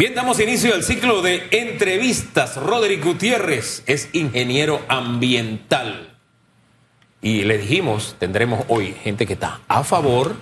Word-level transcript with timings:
Bien, 0.00 0.14
damos 0.14 0.40
inicio 0.40 0.74
al 0.74 0.82
ciclo 0.82 1.20
de 1.20 1.46
entrevistas. 1.50 2.56
Roderick 2.56 3.04
Gutiérrez 3.04 3.82
es 3.84 4.08
ingeniero 4.14 4.80
ambiental. 4.88 6.16
Y 7.20 7.42
le 7.42 7.58
dijimos, 7.58 8.16
tendremos 8.18 8.64
hoy 8.68 8.94
gente 8.94 9.26
que 9.26 9.34
está 9.34 9.60
a 9.68 9.84
favor 9.84 10.36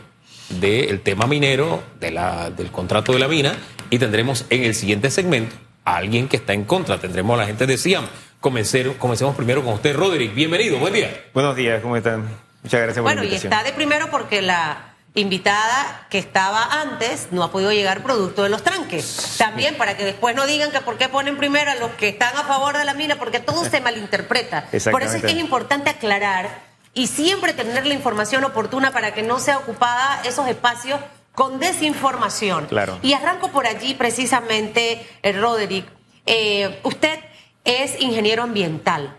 del 0.48 1.00
tema 1.00 1.26
minero, 1.26 1.82
de 1.98 2.12
la, 2.12 2.50
del 2.50 2.70
contrato 2.70 3.12
de 3.12 3.18
la 3.18 3.26
mina, 3.26 3.56
y 3.90 3.98
tendremos 3.98 4.44
en 4.50 4.62
el 4.62 4.76
siguiente 4.76 5.10
segmento 5.10 5.56
a 5.84 5.96
alguien 5.96 6.28
que 6.28 6.36
está 6.36 6.52
en 6.52 6.62
contra. 6.62 7.00
Tendremos 7.00 7.34
a 7.34 7.38
la 7.42 7.46
gente 7.48 7.66
de 7.66 7.78
CIAM. 7.78 8.06
comencemos 8.38 9.34
primero 9.34 9.64
con 9.64 9.74
usted, 9.74 9.96
Roderick. 9.96 10.36
Bienvenido, 10.36 10.78
buen 10.78 10.94
día. 10.94 11.24
Buenos 11.34 11.56
días, 11.56 11.82
¿cómo 11.82 11.96
están? 11.96 12.28
Muchas 12.62 12.80
gracias 12.80 12.98
por 12.98 13.02
bueno, 13.02 13.22
la 13.22 13.24
invitación. 13.24 13.50
Bueno, 13.50 13.64
y 13.64 13.66
está 13.66 13.72
de 13.72 13.76
primero 13.76 14.08
porque 14.08 14.40
la 14.40 14.87
invitada 15.20 16.06
que 16.10 16.18
estaba 16.18 16.80
antes 16.80 17.28
no 17.30 17.42
ha 17.42 17.50
podido 17.50 17.72
llegar 17.72 18.02
producto 18.02 18.42
de 18.42 18.48
los 18.48 18.62
tranques. 18.62 19.36
También 19.38 19.76
para 19.76 19.96
que 19.96 20.04
después 20.04 20.34
no 20.34 20.46
digan 20.46 20.70
que 20.70 20.80
por 20.80 20.98
qué 20.98 21.08
ponen 21.08 21.36
primero 21.36 21.70
a 21.70 21.74
los 21.74 21.90
que 21.92 22.08
están 22.08 22.36
a 22.36 22.44
favor 22.44 22.76
de 22.76 22.84
la 22.84 22.94
mina, 22.94 23.16
porque 23.16 23.40
todo 23.40 23.64
se 23.64 23.80
malinterpreta. 23.82 24.66
Por 24.90 25.02
eso 25.02 25.16
es 25.16 25.22
que 25.22 25.32
es 25.32 25.38
importante 25.38 25.90
aclarar 25.90 26.66
y 26.94 27.06
siempre 27.06 27.52
tener 27.52 27.86
la 27.86 27.94
información 27.94 28.44
oportuna 28.44 28.92
para 28.92 29.14
que 29.14 29.22
no 29.22 29.38
sea 29.38 29.58
ocupada 29.58 30.20
esos 30.24 30.48
espacios 30.48 31.00
con 31.32 31.60
desinformación. 31.60 32.66
Claro. 32.66 32.98
Y 33.02 33.12
arranco 33.12 33.48
por 33.52 33.66
allí 33.66 33.94
precisamente, 33.94 35.06
eh, 35.22 35.32
Roderick. 35.32 35.86
Eh, 36.26 36.80
usted 36.82 37.20
es 37.64 38.00
ingeniero 38.00 38.42
ambiental. 38.42 39.16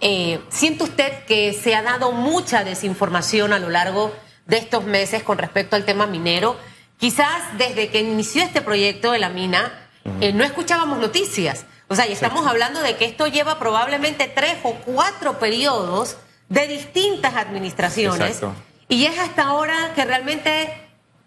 Eh, 0.00 0.40
¿Siente 0.48 0.82
usted 0.82 1.24
que 1.26 1.52
se 1.52 1.76
ha 1.76 1.82
dado 1.82 2.10
mucha 2.10 2.64
desinformación 2.64 3.52
a 3.52 3.60
lo 3.60 3.70
largo 3.70 4.08
de 4.08 4.31
estos 4.50 4.84
meses 4.84 5.22
con 5.22 5.38
respecto 5.38 5.76
al 5.76 5.84
tema 5.84 6.06
minero. 6.06 6.56
Quizás 6.98 7.58
desde 7.58 7.88
que 7.88 8.00
inició 8.00 8.42
este 8.42 8.60
proyecto 8.60 9.12
de 9.12 9.18
la 9.18 9.28
mina, 9.28 9.88
eh, 10.20 10.32
no 10.32 10.44
escuchábamos 10.44 10.98
noticias. 10.98 11.66
O 11.88 11.94
sea, 11.94 12.06
y 12.06 12.12
estamos 12.12 12.46
hablando 12.46 12.80
de 12.80 12.96
que 12.96 13.04
esto 13.04 13.26
lleva 13.26 13.58
probablemente 13.58 14.26
tres 14.26 14.56
o 14.62 14.74
cuatro 14.74 15.38
periodos 15.38 16.16
de 16.48 16.66
distintas 16.66 17.34
administraciones. 17.34 18.40
Y 18.88 19.06
es 19.06 19.18
hasta 19.18 19.42
ahora 19.44 19.92
que 19.94 20.04
realmente 20.04 20.72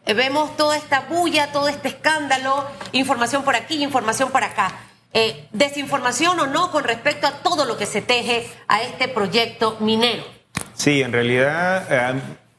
eh, 0.05 0.13
vemos 0.13 0.55
toda 0.55 0.77
esta 0.77 1.01
bulla, 1.01 1.51
todo 1.51 1.67
este 1.67 1.89
escándalo, 1.89 2.65
información 2.91 3.43
por 3.43 3.55
aquí, 3.55 3.83
información 3.83 4.31
por 4.31 4.43
acá. 4.43 4.71
Eh, 5.13 5.47
desinformación 5.51 6.39
o 6.39 6.47
no 6.47 6.71
con 6.71 6.83
respecto 6.83 7.25
a 7.27 7.39
todo 7.39 7.65
lo 7.65 7.77
que 7.77 7.85
se 7.85 8.01
teje 8.01 8.49
a 8.67 8.81
este 8.81 9.07
proyecto 9.07 9.77
minero. 9.79 10.23
Sí, 10.73 11.01
en 11.01 11.13
realidad 11.13 11.87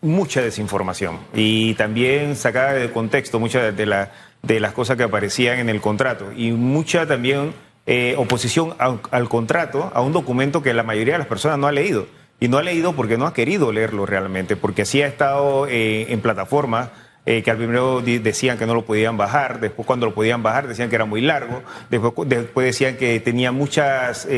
mucha 0.06 0.40
desinformación. 0.40 1.18
Y 1.34 1.74
también 1.74 2.36
sacada 2.36 2.72
de 2.72 2.90
contexto 2.90 3.38
muchas 3.38 3.76
de, 3.76 3.86
la, 3.86 4.12
de 4.42 4.60
las 4.60 4.72
cosas 4.72 4.96
que 4.96 5.02
aparecían 5.02 5.58
en 5.58 5.68
el 5.68 5.80
contrato. 5.80 6.32
Y 6.34 6.52
mucha 6.52 7.06
también 7.06 7.52
eh, 7.86 8.14
oposición 8.18 8.74
al 8.78 9.28
contrato, 9.28 9.90
a 9.94 10.00
un 10.00 10.12
documento 10.12 10.62
que 10.62 10.74
la 10.74 10.82
mayoría 10.82 11.14
de 11.14 11.18
las 11.18 11.28
personas 11.28 11.58
no 11.58 11.66
ha 11.66 11.72
leído. 11.72 12.06
Y 12.40 12.48
no 12.48 12.58
ha 12.58 12.62
leído 12.62 12.94
porque 12.94 13.16
no 13.16 13.26
ha 13.26 13.34
querido 13.34 13.72
leerlo 13.72 14.06
realmente, 14.06 14.56
porque 14.56 14.84
sí 14.84 15.02
ha 15.02 15.06
estado 15.06 15.66
eh, 15.68 16.12
en 16.12 16.20
plataformas 16.20 16.90
eh, 17.24 17.42
que 17.42 17.50
al 17.50 17.56
primero 17.56 18.02
decían 18.02 18.56
que 18.58 18.66
no 18.66 18.74
lo 18.74 18.84
podían 18.84 19.16
bajar, 19.16 19.58
después 19.58 19.86
cuando 19.86 20.06
lo 20.06 20.14
podían 20.14 20.42
bajar 20.42 20.68
decían 20.68 20.88
que 20.88 20.94
era 20.94 21.06
muy 21.06 21.20
largo, 21.22 21.62
después, 21.90 22.28
después 22.28 22.66
decían 22.66 22.96
que 22.96 23.18
tenía 23.18 23.50
muchas, 23.50 24.28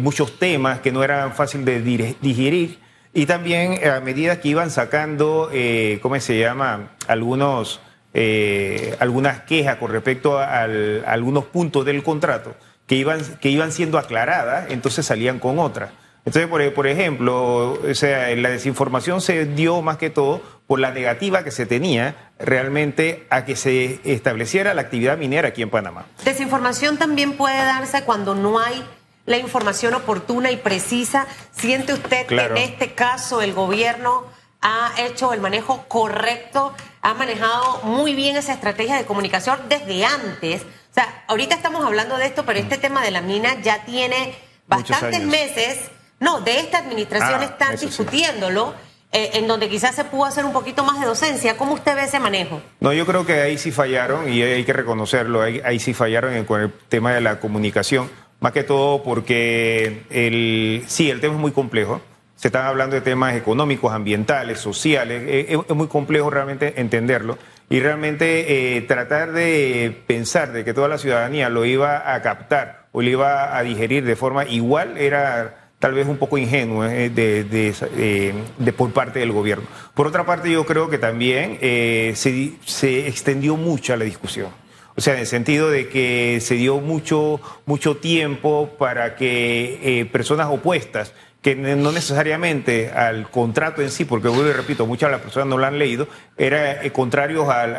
muchos 0.00 0.38
temas 0.38 0.80
que 0.80 0.92
no 0.92 1.02
eran 1.04 1.34
fácil 1.34 1.64
de 1.64 1.82
digerir 2.22 2.78
y 3.12 3.26
también 3.26 3.78
eh, 3.82 3.90
a 3.90 4.00
medida 4.00 4.40
que 4.40 4.48
iban 4.48 4.70
sacando, 4.70 5.50
eh, 5.52 5.98
¿cómo 6.02 6.18
se 6.20 6.38
llama? 6.38 6.92
Algunos, 7.08 7.80
eh, 8.14 8.96
algunas 9.00 9.40
quejas 9.42 9.76
con 9.76 9.90
respecto 9.90 10.38
a, 10.38 10.62
algunos 11.06 11.44
puntos 11.46 11.84
del 11.84 12.02
contrato 12.02 12.54
que 12.86 12.94
iban, 12.94 13.20
que 13.40 13.50
iban 13.50 13.72
siendo 13.72 13.98
aclaradas, 13.98 14.70
entonces 14.70 15.06
salían 15.06 15.38
con 15.38 15.58
otras. 15.58 15.90
Entonces, 16.24 16.48
por, 16.50 16.74
por, 16.74 16.86
ejemplo, 16.86 17.72
o 17.72 17.94
sea, 17.94 18.34
la 18.36 18.50
desinformación 18.50 19.22
se 19.22 19.46
dio 19.46 19.80
más 19.80 19.96
que 19.96 20.10
todo 20.10 20.42
por 20.66 20.78
la 20.78 20.90
negativa 20.90 21.42
que 21.42 21.50
se 21.50 21.66
tenía 21.66 22.30
realmente 22.38 23.26
a 23.30 23.44
que 23.44 23.56
se 23.56 24.00
estableciera 24.04 24.74
la 24.74 24.82
actividad 24.82 25.16
minera 25.16 25.48
aquí 25.48 25.62
en 25.62 25.70
Panamá. 25.70 26.06
Desinformación 26.24 26.98
también 26.98 27.32
puede 27.32 27.56
darse 27.56 28.04
cuando 28.04 28.34
no 28.34 28.60
hay 28.60 28.84
la 29.30 29.38
información 29.38 29.94
oportuna 29.94 30.50
y 30.50 30.56
precisa. 30.56 31.26
¿Siente 31.52 31.92
usted 31.92 32.26
que 32.26 32.34
en 32.34 32.56
este 32.56 32.94
caso 32.94 33.40
el 33.40 33.54
gobierno 33.54 34.24
ha 34.60 34.92
hecho 34.98 35.32
el 35.32 35.40
manejo 35.40 35.84
correcto, 35.86 36.74
ha 37.00 37.14
manejado 37.14 37.80
muy 37.84 38.14
bien 38.14 38.36
esa 38.36 38.52
estrategia 38.52 38.96
de 38.96 39.04
comunicación 39.04 39.60
desde 39.68 40.04
antes? 40.04 40.62
O 40.62 40.94
sea, 40.94 41.24
ahorita 41.28 41.54
estamos 41.54 41.84
hablando 41.84 42.18
de 42.18 42.26
esto, 42.26 42.44
pero 42.44 42.58
este 42.58 42.76
tema 42.76 43.02
de 43.04 43.12
la 43.12 43.22
mina 43.22 43.60
ya 43.62 43.84
tiene 43.84 44.34
bastantes 44.66 45.22
meses. 45.22 45.78
No, 46.18 46.40
de 46.40 46.58
esta 46.58 46.78
administración 46.78 47.40
ah, 47.40 47.44
están 47.44 47.76
discutiéndolo. 47.76 48.74
Eh, 49.12 49.38
en 49.38 49.48
donde 49.48 49.68
quizás 49.68 49.96
se 49.96 50.04
pudo 50.04 50.24
hacer 50.24 50.44
un 50.44 50.52
poquito 50.52 50.84
más 50.84 51.00
de 51.00 51.06
docencia. 51.06 51.56
¿Cómo 51.56 51.74
usted 51.74 51.96
ve 51.96 52.04
ese 52.04 52.20
manejo? 52.20 52.62
No, 52.78 52.92
yo 52.92 53.04
creo 53.06 53.26
que 53.26 53.40
ahí 53.40 53.58
sí 53.58 53.72
fallaron 53.72 54.32
y 54.32 54.40
hay 54.40 54.64
que 54.64 54.72
reconocerlo, 54.72 55.42
ahí, 55.42 55.60
ahí 55.64 55.80
sí 55.80 55.94
fallaron 55.94 56.32
en, 56.34 56.44
con 56.44 56.60
el 56.60 56.72
tema 56.88 57.12
de 57.12 57.20
la 57.20 57.40
comunicación. 57.40 58.08
Más 58.40 58.52
que 58.52 58.64
todo 58.64 59.02
porque 59.02 60.02
el, 60.08 60.82
sí, 60.86 61.10
el 61.10 61.20
tema 61.20 61.34
es 61.34 61.40
muy 61.40 61.52
complejo. 61.52 62.00
Se 62.36 62.48
están 62.48 62.64
hablando 62.64 62.96
de 62.96 63.02
temas 63.02 63.36
económicos, 63.36 63.92
ambientales, 63.92 64.58
sociales. 64.58 65.22
Eh, 65.26 65.58
es, 65.68 65.76
muy 65.76 65.88
complejo 65.88 66.30
realmente 66.30 66.80
entenderlo. 66.80 67.36
Y 67.68 67.80
realmente 67.80 68.76
eh, 68.76 68.80
tratar 68.80 69.32
de 69.32 69.94
pensar 70.06 70.52
de 70.52 70.64
que 70.64 70.72
toda 70.72 70.88
la 70.88 70.96
ciudadanía 70.96 71.50
lo 71.50 71.66
iba 71.66 72.14
a 72.14 72.22
captar 72.22 72.86
o 72.92 73.02
lo 73.02 73.10
iba 73.10 73.56
a 73.56 73.62
digerir 73.62 74.04
de 74.04 74.16
forma 74.16 74.44
igual 74.46 74.96
era 74.96 75.68
tal 75.78 75.92
vez 75.92 76.08
un 76.08 76.16
poco 76.16 76.38
ingenuo 76.38 76.84
eh, 76.86 77.10
de, 77.10 77.44
de, 77.44 78.72
por 78.72 78.90
parte 78.92 79.18
del 79.18 79.32
gobierno. 79.32 79.66
Por 79.92 80.06
otra 80.06 80.24
parte, 80.24 80.50
yo 80.50 80.64
creo 80.64 80.88
que 80.88 80.98
también 80.98 81.58
se, 81.60 82.54
se 82.64 83.06
extendió 83.06 83.56
mucho 83.56 83.94
la 83.96 84.04
discusión. 84.06 84.59
O 85.00 85.02
sea, 85.02 85.14
en 85.14 85.20
el 85.20 85.26
sentido 85.26 85.70
de 85.70 85.88
que 85.88 86.40
se 86.42 86.56
dio 86.56 86.76
mucho, 86.76 87.40
mucho 87.64 87.96
tiempo 87.96 88.68
para 88.78 89.16
que 89.16 89.80
eh, 89.82 90.04
personas 90.04 90.48
opuestas, 90.50 91.14
que 91.40 91.54
no 91.54 91.90
necesariamente 91.90 92.90
al 92.90 93.30
contrato 93.30 93.80
en 93.80 93.90
sí, 93.90 94.04
porque 94.04 94.28
vuelvo 94.28 94.50
y 94.50 94.52
repito, 94.52 94.84
muchas 94.84 95.08
de 95.08 95.12
las 95.12 95.22
personas 95.22 95.48
no 95.48 95.56
lo 95.56 95.64
han 95.64 95.78
leído, 95.78 96.06
eran 96.36 96.84
eh, 96.84 96.90
contrarios 96.90 97.48
al, 97.48 97.76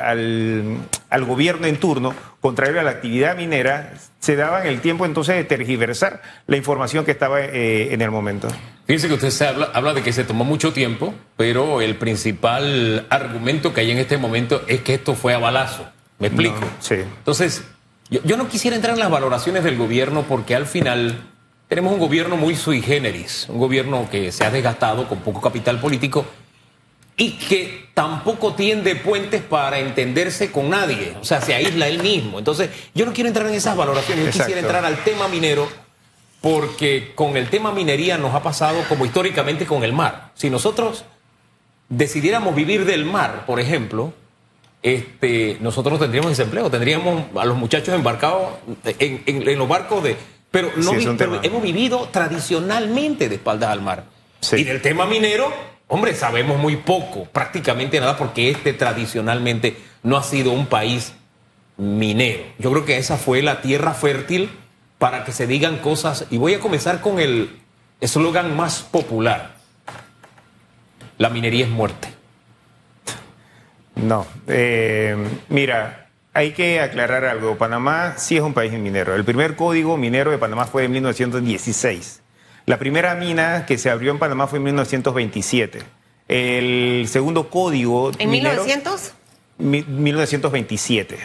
al, 1.11 1.25
gobierno 1.25 1.67
en 1.67 1.77
turno, 1.77 2.15
contrario 2.39 2.79
a 2.79 2.83
la 2.83 2.89
actividad 2.89 3.37
minera, 3.37 3.93
se 4.17 4.35
daban 4.35 4.65
el 4.65 4.81
tiempo 4.81 5.05
entonces 5.05 5.35
de 5.35 5.43
tergiversar 5.43 6.23
la 6.47 6.57
información 6.57 7.05
que 7.05 7.11
estaba 7.11 7.39
eh, 7.39 7.93
en 7.93 8.01
el 8.01 8.09
momento. 8.09 8.47
Fíjense 8.87 9.07
que 9.07 9.13
usted 9.13 9.45
habla, 9.45 9.69
habla 9.75 9.93
de 9.93 10.01
que 10.01 10.11
se 10.11 10.23
tomó 10.23 10.43
mucho 10.43 10.73
tiempo, 10.73 11.13
pero 11.37 11.81
el 11.81 11.97
principal 11.97 13.05
argumento 13.11 13.75
que 13.75 13.81
hay 13.81 13.91
en 13.91 13.99
este 13.99 14.17
momento 14.17 14.63
es 14.67 14.81
que 14.81 14.95
esto 14.95 15.13
fue 15.13 15.35
a 15.35 15.37
balazo. 15.37 15.85
¿Me 16.21 16.27
explico? 16.27 16.59
sí. 16.79 16.95
Entonces, 16.95 17.63
yo, 18.11 18.37
no 18.37 18.47
quisiera 18.47 18.75
entrar 18.75 18.93
en 18.93 18.99
las 18.99 19.09
valoraciones 19.09 19.63
del 19.63 19.77
gobierno 19.77 20.23
porque 20.27 20.53
al 20.53 20.67
final 20.67 21.29
tenemos 21.69 21.93
un 21.93 21.99
gobierno 21.99 22.35
muy 22.35 22.55
sui 22.55 22.81
generis, 22.81 23.47
un 23.47 23.57
gobierno 23.57 24.07
que 24.11 24.31
se 24.33 24.43
ha 24.45 24.51
desgastado 24.51 25.07
con 25.07 25.19
poco 25.19 25.39
capital 25.39 25.79
político 25.79 26.25
y 27.15 27.31
que 27.37 27.89
tampoco 27.93 28.53
tiende 28.53 28.95
puentes 28.95 29.41
para 29.41 29.79
entenderse 29.79 30.51
con 30.51 30.69
nadie, 30.69 31.15
o 31.21 31.23
sea, 31.23 31.39
se 31.39 31.53
aísla 31.53 31.87
él 31.87 32.03
mismo. 32.03 32.37
Entonces, 32.37 32.69
yo 32.93 33.05
no 33.05 33.13
quiero 33.13 33.29
entrar 33.29 33.47
en 33.47 33.53
esas 33.53 33.77
valoraciones, 33.77 34.25
yo 34.25 34.31
quisiera 34.31 34.59
entrar 34.59 34.83
al 34.83 35.03
tema 35.03 35.27
minero 35.27 35.69
porque 36.41 37.13
con 37.15 37.37
el 37.37 37.49
tema 37.49 37.71
minería 37.71 38.17
nos 38.17 38.35
ha 38.35 38.43
pasado 38.43 38.83
como 38.89 39.05
históricamente 39.05 39.65
con 39.65 39.83
el 39.83 39.93
mar. 39.93 40.31
Si 40.35 40.49
nosotros 40.49 41.05
decidiéramos 41.87 42.55
vivir 42.55 42.83
del 42.85 43.05
mar, 43.05 43.45
por 43.45 43.59
ejemplo, 43.61 44.13
este, 44.83 45.57
nosotros 45.61 45.99
tendríamos 45.99 46.31
desempleo, 46.31 46.69
tendríamos 46.69 47.25
a 47.35 47.45
los 47.45 47.57
muchachos 47.57 47.93
embarcados 47.93 48.53
en, 48.83 49.57
los 49.57 49.67
barcos 49.67 50.03
de... 50.03 50.17
Pero, 50.49 50.71
no 50.75 50.91
hemos 51.43 51.61
vivido 51.61 52.09
tradicionalmente 52.11 53.29
de 53.29 53.35
espaldas 53.35 53.69
al 53.69 53.81
mar. 53.81 54.05
Y 54.51 54.63
del 54.63 54.81
tema 54.81 55.05
minero, 55.05 55.53
hombre, 55.87 56.13
sabemos 56.13 56.57
muy 56.57 56.77
poco, 56.77 57.25
prácticamente 57.25 57.99
nada, 57.99 58.17
porque 58.17 58.49
este 58.49 58.73
tradicionalmente 58.73 59.77
no 60.03 60.17
ha 60.17 60.23
sido 60.23 60.51
un 60.51 60.65
país 60.65 61.13
minero. 61.77 62.43
Yo 62.59 62.71
creo 62.71 62.85
que 62.85 62.97
esa 62.97 63.17
fue 63.17 63.41
la 63.41 63.61
tierra 63.61 63.93
fértil 63.93 64.49
para 64.97 65.23
que 65.23 65.31
se 65.31 65.47
digan 65.47 65.77
cosas. 65.77 66.25
Y 66.31 66.37
voy 66.37 66.53
a 66.53 66.59
comenzar 66.59 67.01
con 67.01 67.19
el 67.19 67.59
eslogan 68.01 68.55
más 68.57 68.81
popular. 68.81 69.55
La 71.17 71.29
minería 71.29 71.65
es 71.65 71.71
muerte. 71.71 72.20
No, 74.01 74.25
eh, 74.47 75.15
mira, 75.49 76.09
hay 76.33 76.51
que 76.51 76.79
aclarar 76.79 77.25
algo. 77.25 77.57
Panamá 77.57 78.15
sí 78.17 78.37
es 78.37 78.41
un 78.41 78.53
país 78.53 78.71
minero. 78.73 79.15
El 79.15 79.23
primer 79.23 79.55
código 79.55 79.97
minero 79.97 80.31
de 80.31 80.37
Panamá 80.37 80.65
fue 80.65 80.85
en 80.85 80.91
1916. 80.91 82.21
La 82.65 82.77
primera 82.77 83.15
mina 83.15 83.65
que 83.65 83.77
se 83.77 83.89
abrió 83.89 84.11
en 84.11 84.19
Panamá 84.19 84.47
fue 84.47 84.57
en 84.57 84.63
1927. 84.63 85.79
El 86.27 87.07
segundo 87.09 87.49
código... 87.49 88.11
¿En 88.17 88.29
1900? 88.29 89.13
1927. 89.57 91.19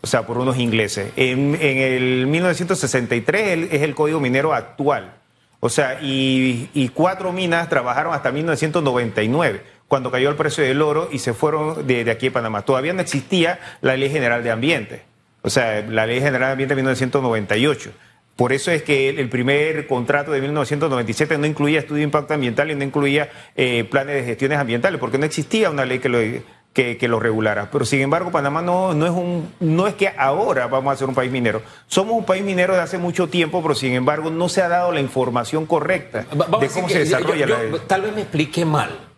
o 0.00 0.06
sea, 0.06 0.26
por 0.26 0.38
unos 0.38 0.58
ingleses. 0.58 1.12
En, 1.16 1.56
en 1.60 1.78
el 1.78 2.26
1963 2.26 3.68
es 3.72 3.82
el 3.82 3.94
código 3.94 4.20
minero 4.20 4.52
actual. 4.52 5.14
O 5.60 5.68
sea, 5.68 6.00
y, 6.02 6.68
y, 6.74 6.88
cuatro 6.88 7.32
minas 7.32 7.68
trabajaron 7.68 8.12
hasta 8.12 8.32
1999, 8.32 9.62
cuando 9.92 10.10
cayó 10.10 10.30
el 10.30 10.36
precio 10.36 10.64
del 10.64 10.80
oro 10.80 11.10
y 11.12 11.18
se 11.18 11.34
fueron 11.34 11.86
de, 11.86 12.02
de 12.02 12.10
aquí 12.10 12.28
a 12.28 12.32
Panamá. 12.32 12.62
Todavía 12.62 12.94
no 12.94 13.02
existía 13.02 13.60
la 13.82 13.94
Ley 13.94 14.08
General 14.08 14.42
de 14.42 14.50
Ambiente. 14.50 15.02
O 15.42 15.50
sea, 15.50 15.82
la 15.86 16.06
Ley 16.06 16.18
General 16.18 16.48
de 16.48 16.52
Ambiente 16.52 16.74
de 16.74 16.80
1998. 16.80 17.90
Por 18.34 18.54
eso 18.54 18.70
es 18.70 18.82
que 18.82 19.10
el 19.10 19.28
primer 19.28 19.86
contrato 19.86 20.32
de 20.32 20.40
1997 20.40 21.36
no 21.36 21.44
incluía 21.46 21.80
estudio 21.80 21.98
de 21.98 22.04
impacto 22.04 22.32
ambiental 22.32 22.70
y 22.70 22.74
no 22.74 22.84
incluía 22.84 23.28
eh, 23.54 23.84
planes 23.84 24.14
de 24.14 24.24
gestiones 24.24 24.58
ambientales, 24.58 24.98
porque 24.98 25.18
no 25.18 25.26
existía 25.26 25.68
una 25.68 25.84
ley 25.84 25.98
que 25.98 26.08
lo, 26.08 26.18
que, 26.72 26.96
que 26.96 27.06
lo 27.08 27.20
regulara. 27.20 27.70
Pero 27.70 27.84
sin 27.84 28.00
embargo, 28.00 28.30
Panamá 28.30 28.62
no, 28.62 28.94
no, 28.94 29.04
es 29.04 29.12
un, 29.12 29.52
no 29.60 29.86
es 29.88 29.94
que 29.94 30.08
ahora 30.16 30.68
vamos 30.68 30.94
a 30.94 30.96
ser 30.96 31.06
un 31.06 31.14
país 31.14 31.30
minero. 31.30 31.60
Somos 31.86 32.14
un 32.16 32.24
país 32.24 32.42
minero 32.42 32.72
de 32.74 32.80
hace 32.80 32.96
mucho 32.96 33.28
tiempo, 33.28 33.60
pero 33.60 33.74
sin 33.74 33.92
embargo 33.92 34.30
no 34.30 34.48
se 34.48 34.62
ha 34.62 34.68
dado 34.70 34.90
la 34.90 35.00
información 35.00 35.66
correcta 35.66 36.24
de 36.60 36.68
cómo 36.68 36.88
se 36.88 37.00
desarrolla 37.00 37.44
yo- 37.46 37.62
yo- 37.68 37.76
la 37.76 37.82
Tal 37.86 38.00
vez 38.00 38.14
me 38.14 38.22
expliqué 38.22 38.64
mal. 38.64 39.11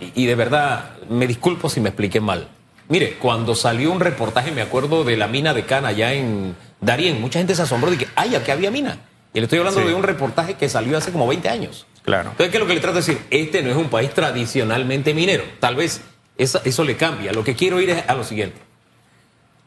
Y, 0.00 0.22
y 0.22 0.26
de 0.26 0.34
verdad, 0.34 0.90
me 1.08 1.26
disculpo 1.26 1.68
si 1.68 1.80
me 1.80 1.88
expliqué 1.90 2.20
mal. 2.20 2.48
Mire, 2.88 3.14
cuando 3.18 3.54
salió 3.54 3.92
un 3.92 4.00
reportaje, 4.00 4.50
me 4.50 4.62
acuerdo 4.62 5.04
de 5.04 5.16
la 5.16 5.26
mina 5.28 5.52
de 5.54 5.64
Cana 5.66 5.88
allá 5.88 6.12
en 6.14 6.56
Darién, 6.80 7.20
mucha 7.20 7.38
gente 7.38 7.54
se 7.54 7.62
asombró 7.62 7.90
de 7.90 7.98
que, 7.98 8.08
ay, 8.14 8.34
aquí 8.34 8.50
había 8.50 8.70
mina. 8.70 8.98
Y 9.34 9.40
le 9.40 9.44
estoy 9.44 9.58
hablando 9.58 9.80
Sí. 9.82 9.86
de 9.88 9.94
un 9.94 10.02
reportaje 10.02 10.54
que 10.54 10.68
salió 10.68 10.96
hace 10.96 11.12
como 11.12 11.26
20 11.26 11.48
años. 11.50 11.86
Claro. 12.04 12.30
Entonces, 12.30 12.50
¿qué 12.50 12.56
es 12.56 12.60
lo 12.62 12.66
que 12.66 12.74
le 12.74 12.80
trato 12.80 12.94
de 12.94 13.00
decir? 13.00 13.20
Este 13.30 13.62
no 13.62 13.70
es 13.70 13.76
un 13.76 13.88
país 13.90 14.10
tradicionalmente 14.14 15.12
minero. 15.12 15.44
Tal 15.60 15.76
vez 15.76 16.00
eso, 16.38 16.60
eso 16.64 16.82
le 16.84 16.96
cambia. 16.96 17.32
Lo 17.32 17.44
que 17.44 17.54
quiero 17.54 17.80
ir 17.80 17.90
es 17.90 18.08
a 18.08 18.14
lo 18.14 18.24
siguiente. 18.24 18.56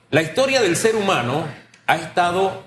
La 0.09 0.21
historia 0.23 0.61
del 0.61 0.75
ser 0.75 0.95
humano 0.95 1.45
ha 1.85 1.95
estado, 1.97 2.63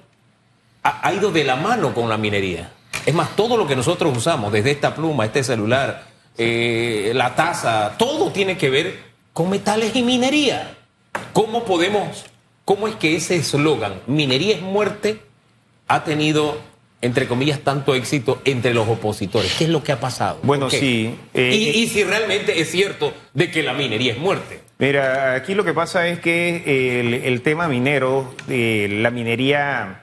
ha, 0.85 1.07
ha 1.09 1.13
ido 1.15 1.33
de 1.33 1.43
la 1.45 1.57
mano 1.57 1.93
con 1.95 2.09
la 2.09 2.17
minería. 2.17 2.71
Es 3.05 3.13
más, 3.15 3.35
todo 3.35 3.57
lo 3.57 3.67
que 3.67 3.75
nosotros 3.77 4.17
usamos, 4.17 4.53
desde 4.53 4.71
esta 4.71 4.95
pluma, 4.95 5.25
este 5.25 5.43
celular, 5.43 6.05
eh, 6.39 7.13
la 7.15 7.35
taza, 7.35 7.97
todo 7.99 8.31
tiene 8.33 8.57
que 8.57 8.71
ver 8.71 8.99
con 9.33 9.51
metales 9.51 9.95
y 9.97 10.03
minería. 10.03 10.77
¿Cómo 11.33 11.65
podemos, 11.65 12.25
cómo 12.65 12.89
es 12.89 12.95
que 12.97 13.17
ese 13.17 13.37
eslogan, 13.37 14.01
minería 14.07 14.57
es 14.57 14.63
muerte, 14.63 15.21
ha 15.87 16.03
tenido, 16.05 16.59
entre 17.03 17.27
comillas, 17.29 17.61
tanto 17.61 17.95
éxito 17.95 18.41
entre 18.45 18.75
los 18.75 18.89
opositores? 18.89 19.55
¿Qué 19.59 19.65
es 19.65 19.71
lo 19.71 19.83
que 19.83 19.93
ha 19.93 20.01
pasado? 20.01 20.39
Bueno, 20.43 20.71
sí, 20.71 21.17
eh, 21.35 21.55
y, 21.55 21.83
y 21.83 21.89
si 21.89 22.05
realmente 22.05 22.61
es 22.61 22.71
cierto 22.71 23.13
de 23.33 23.51
que 23.51 23.63
la 23.63 23.75
minería 23.75 24.13
es 24.13 24.19
muerte. 24.19 24.61
Mira, 24.79 25.35
aquí 25.35 25.55
lo 25.55 25.65
que 25.65 25.73
pasa 25.73 26.09
es 26.09 26.19
que 26.19 27.01
el, 27.01 27.15
el 27.15 27.43
tema 27.43 27.69
minero, 27.69 28.35
eh, 28.49 28.89
la 28.91 29.11
minería 29.11 30.03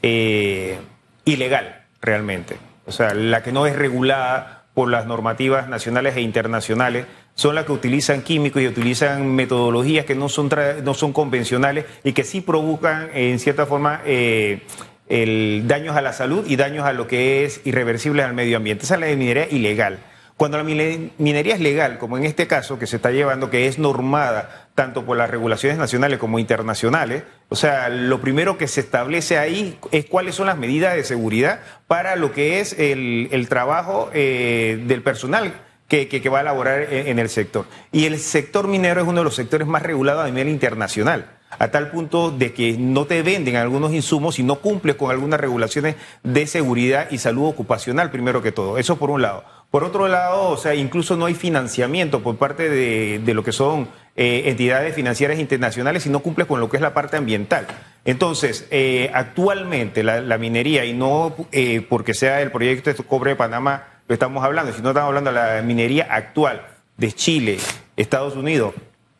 eh, 0.00 0.78
ilegal 1.24 1.86
realmente, 2.00 2.56
o 2.86 2.92
sea, 2.92 3.14
la 3.14 3.42
que 3.42 3.50
no 3.50 3.66
es 3.66 3.74
regulada 3.74 4.61
por 4.74 4.90
las 4.90 5.06
normativas 5.06 5.68
nacionales 5.68 6.16
e 6.16 6.20
internacionales, 6.20 7.06
son 7.34 7.54
las 7.54 7.64
que 7.64 7.72
utilizan 7.72 8.22
químicos 8.22 8.62
y 8.62 8.66
utilizan 8.66 9.34
metodologías 9.34 10.04
que 10.04 10.14
no 10.14 10.28
son, 10.28 10.50
no 10.84 10.94
son 10.94 11.12
convencionales 11.12 11.84
y 12.04 12.12
que 12.12 12.24
sí 12.24 12.40
provocan, 12.40 13.10
en 13.14 13.38
cierta 13.38 13.66
forma, 13.66 14.00
eh, 14.04 14.62
el 15.08 15.64
daños 15.66 15.96
a 15.96 16.00
la 16.00 16.12
salud 16.12 16.44
y 16.46 16.56
daños 16.56 16.86
a 16.86 16.92
lo 16.92 17.06
que 17.06 17.44
es 17.44 17.60
irreversible 17.64 18.22
al 18.22 18.34
medio 18.34 18.56
ambiente. 18.56 18.84
Esa 18.84 18.94
es 18.94 19.00
la 19.00 19.06
minería 19.08 19.48
ilegal. 19.50 19.98
Cuando 20.42 20.58
la 20.58 20.64
mine- 20.64 21.10
minería 21.18 21.54
es 21.54 21.60
legal, 21.60 21.98
como 21.98 22.18
en 22.18 22.24
este 22.24 22.48
caso 22.48 22.76
que 22.76 22.88
se 22.88 22.96
está 22.96 23.12
llevando, 23.12 23.48
que 23.48 23.68
es 23.68 23.78
normada 23.78 24.66
tanto 24.74 25.04
por 25.06 25.16
las 25.16 25.30
regulaciones 25.30 25.78
nacionales 25.78 26.18
como 26.18 26.40
internacionales, 26.40 27.22
o 27.48 27.54
sea, 27.54 27.88
lo 27.88 28.20
primero 28.20 28.58
que 28.58 28.66
se 28.66 28.80
establece 28.80 29.38
ahí 29.38 29.78
es 29.92 30.06
cuáles 30.06 30.34
son 30.34 30.48
las 30.48 30.58
medidas 30.58 30.96
de 30.96 31.04
seguridad 31.04 31.60
para 31.86 32.16
lo 32.16 32.32
que 32.32 32.58
es 32.58 32.72
el, 32.76 33.46
trabajo 33.48 34.10
eh, 34.14 34.82
del 34.84 35.04
personal 35.04 35.54
que 35.86 36.28
va 36.28 36.38
a 36.38 36.40
elaborar 36.40 36.92
en, 36.92 37.06
en 37.06 37.18
el 37.20 37.28
sector. 37.28 37.66
Y 37.92 38.06
el 38.06 38.18
sector 38.18 38.66
minero 38.66 39.00
es 39.00 39.06
uno 39.06 39.20
de 39.20 39.24
los 39.24 39.36
sectores 39.36 39.68
más 39.68 39.82
regulados 39.82 40.24
a 40.24 40.26
nivel 40.28 40.48
internacional, 40.48 41.26
a 41.56 41.68
tal 41.68 41.92
punto 41.92 42.32
de 42.32 42.52
que 42.52 42.76
no 42.76 43.04
te 43.04 43.22
venden 43.22 43.54
algunos 43.54 43.92
insumos 43.92 44.34
si 44.34 44.42
no 44.42 44.56
cumples 44.56 44.96
con 44.96 45.12
algunas 45.12 45.38
regulaciones 45.38 45.94
de 46.24 46.48
seguridad 46.48 47.12
y 47.12 47.18
salud 47.18 47.46
ocupacional, 47.46 48.10
primero 48.10 48.42
que 48.42 48.50
todo. 48.50 48.76
Eso 48.78 48.96
por 48.96 49.10
un 49.10 49.22
lado. 49.22 49.61
Por 49.72 49.84
otro 49.84 50.06
lado, 50.06 50.50
o 50.50 50.56
sea, 50.58 50.74
incluso 50.74 51.16
no 51.16 51.24
hay 51.24 51.34
financiamiento 51.34 52.22
por 52.22 52.36
parte 52.36 52.68
de, 52.68 53.18
de 53.18 53.34
lo 53.34 53.42
que 53.42 53.52
son 53.52 53.88
eh, 54.14 54.42
entidades 54.50 54.94
financieras 54.94 55.38
internacionales 55.38 56.02
si 56.02 56.10
no 56.10 56.20
cumples 56.20 56.46
con 56.46 56.60
lo 56.60 56.68
que 56.68 56.76
es 56.76 56.82
la 56.82 56.92
parte 56.92 57.16
ambiental. 57.16 57.66
Entonces, 58.04 58.68
eh, 58.70 59.10
actualmente 59.14 60.02
la, 60.02 60.36
minería, 60.36 60.84
y 60.84 60.92
no 60.92 61.34
eh, 61.52 61.80
porque 61.88 62.12
sea 62.12 62.42
el 62.42 62.50
proyecto 62.50 62.92
de 62.92 62.96
Cobre 63.02 63.30
de 63.30 63.36
Panamá, 63.36 64.02
lo 64.08 64.12
estamos 64.12 64.44
hablando, 64.44 64.74
sino 64.74 64.90
estamos 64.90 65.08
hablando 65.08 65.32
de 65.32 65.36
la 65.36 65.62
minería 65.62 66.06
actual 66.10 66.66
de 66.98 67.10
Chile, 67.10 67.58
Estados 67.96 68.36
Unidos, 68.36 68.74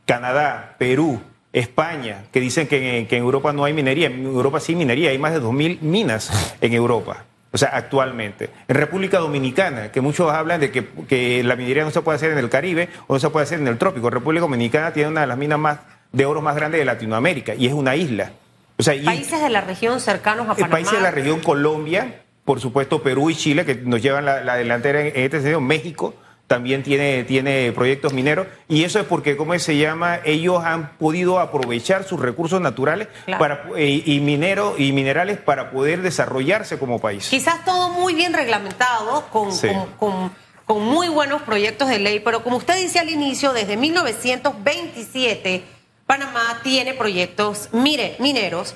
Canadá, 0.04 0.76
Perú, 0.78 1.22
España, 1.54 2.24
que 2.30 2.40
dicen 2.40 2.66
que 2.66 2.98
en, 2.98 3.06
que 3.06 3.16
en 3.16 3.22
Europa 3.22 3.54
no 3.54 3.64
hay 3.64 3.72
minería. 3.72 4.08
En 4.08 4.26
Europa 4.26 4.60
sí 4.60 4.72
hay 4.72 4.76
minería, 4.76 5.08
hay 5.08 5.18
más 5.18 5.32
de 5.32 5.40
2.000 5.40 5.80
minas 5.80 6.30
en 6.60 6.74
Europa. 6.74 7.24
O 7.54 7.58
sea, 7.58 7.68
actualmente. 7.74 8.48
En 8.66 8.74
República 8.76 9.18
Dominicana, 9.18 9.92
que 9.92 10.00
muchos 10.00 10.32
hablan 10.32 10.60
de 10.60 10.70
que, 10.70 10.86
que 11.06 11.42
la 11.44 11.54
minería 11.54 11.84
no 11.84 11.90
se 11.90 12.00
puede 12.00 12.16
hacer 12.16 12.32
en 12.32 12.38
el 12.38 12.48
Caribe 12.48 12.88
o 13.06 13.14
no 13.14 13.20
se 13.20 13.28
puede 13.28 13.44
hacer 13.44 13.60
en 13.60 13.68
el 13.68 13.76
trópico. 13.76 14.08
República 14.08 14.40
Dominicana 14.42 14.92
tiene 14.92 15.10
una 15.10 15.20
de 15.22 15.26
las 15.26 15.36
minas 15.36 15.58
más 15.58 15.78
de 16.12 16.24
oro 16.26 16.40
más 16.40 16.56
grandes 16.56 16.78
de 16.80 16.84
Latinoamérica 16.86 17.54
y 17.54 17.66
es 17.66 17.72
una 17.74 17.94
isla. 17.94 18.32
O 18.78 18.82
sea, 18.82 18.94
y- 18.94 19.04
Países 19.04 19.40
de 19.42 19.50
la 19.50 19.60
región 19.60 20.00
cercanos 20.00 20.46
a 20.48 20.54
Panamá. 20.54 20.70
países 20.72 20.94
de 20.94 21.00
la 21.02 21.10
región 21.10 21.40
Colombia, 21.40 22.22
por 22.44 22.58
supuesto 22.60 23.02
Perú 23.02 23.28
y 23.30 23.34
Chile, 23.34 23.64
que 23.66 23.74
nos 23.74 24.00
llevan 24.02 24.24
la, 24.24 24.42
la 24.42 24.56
delantera 24.56 25.00
en, 25.02 25.08
en 25.08 25.16
este 25.24 25.38
sentido. 25.38 25.60
México 25.60 26.14
también 26.52 26.82
tiene, 26.82 27.24
tiene 27.24 27.72
proyectos 27.72 28.12
mineros. 28.12 28.46
Y 28.68 28.84
eso 28.84 29.00
es 29.00 29.06
porque, 29.06 29.38
¿cómo 29.38 29.58
se 29.58 29.78
llama? 29.78 30.20
Ellos 30.22 30.62
han 30.62 30.90
podido 30.98 31.40
aprovechar 31.40 32.04
sus 32.04 32.20
recursos 32.20 32.60
naturales 32.60 33.08
Claro. 33.24 33.38
para, 33.38 33.64
eh, 33.78 34.02
y, 34.04 34.20
minero, 34.20 34.74
y 34.76 34.92
minerales 34.92 35.38
para 35.38 35.70
poder 35.70 36.02
desarrollarse 36.02 36.78
como 36.78 36.98
país. 37.00 37.28
Quizás 37.30 37.64
todo 37.64 37.88
muy 37.88 38.12
bien 38.12 38.34
reglamentado, 38.34 39.26
con, 39.30 39.50
Sí. 39.50 39.68
con, 39.68 39.86
con- 40.10 40.32
con 40.66 40.82
muy 40.84 41.08
buenos 41.08 41.40
proyectos 41.40 41.88
de 41.88 41.98
ley, 41.98 42.20
pero 42.20 42.42
como 42.44 42.58
usted 42.58 42.76
dice 42.76 42.98
al 42.98 43.08
inicio, 43.08 43.54
desde 43.54 43.78
1927 43.78 45.62
Panamá 46.06 46.60
tiene 46.62 46.92
proyectos 46.92 47.70
mire, 47.72 48.16
mineros, 48.18 48.74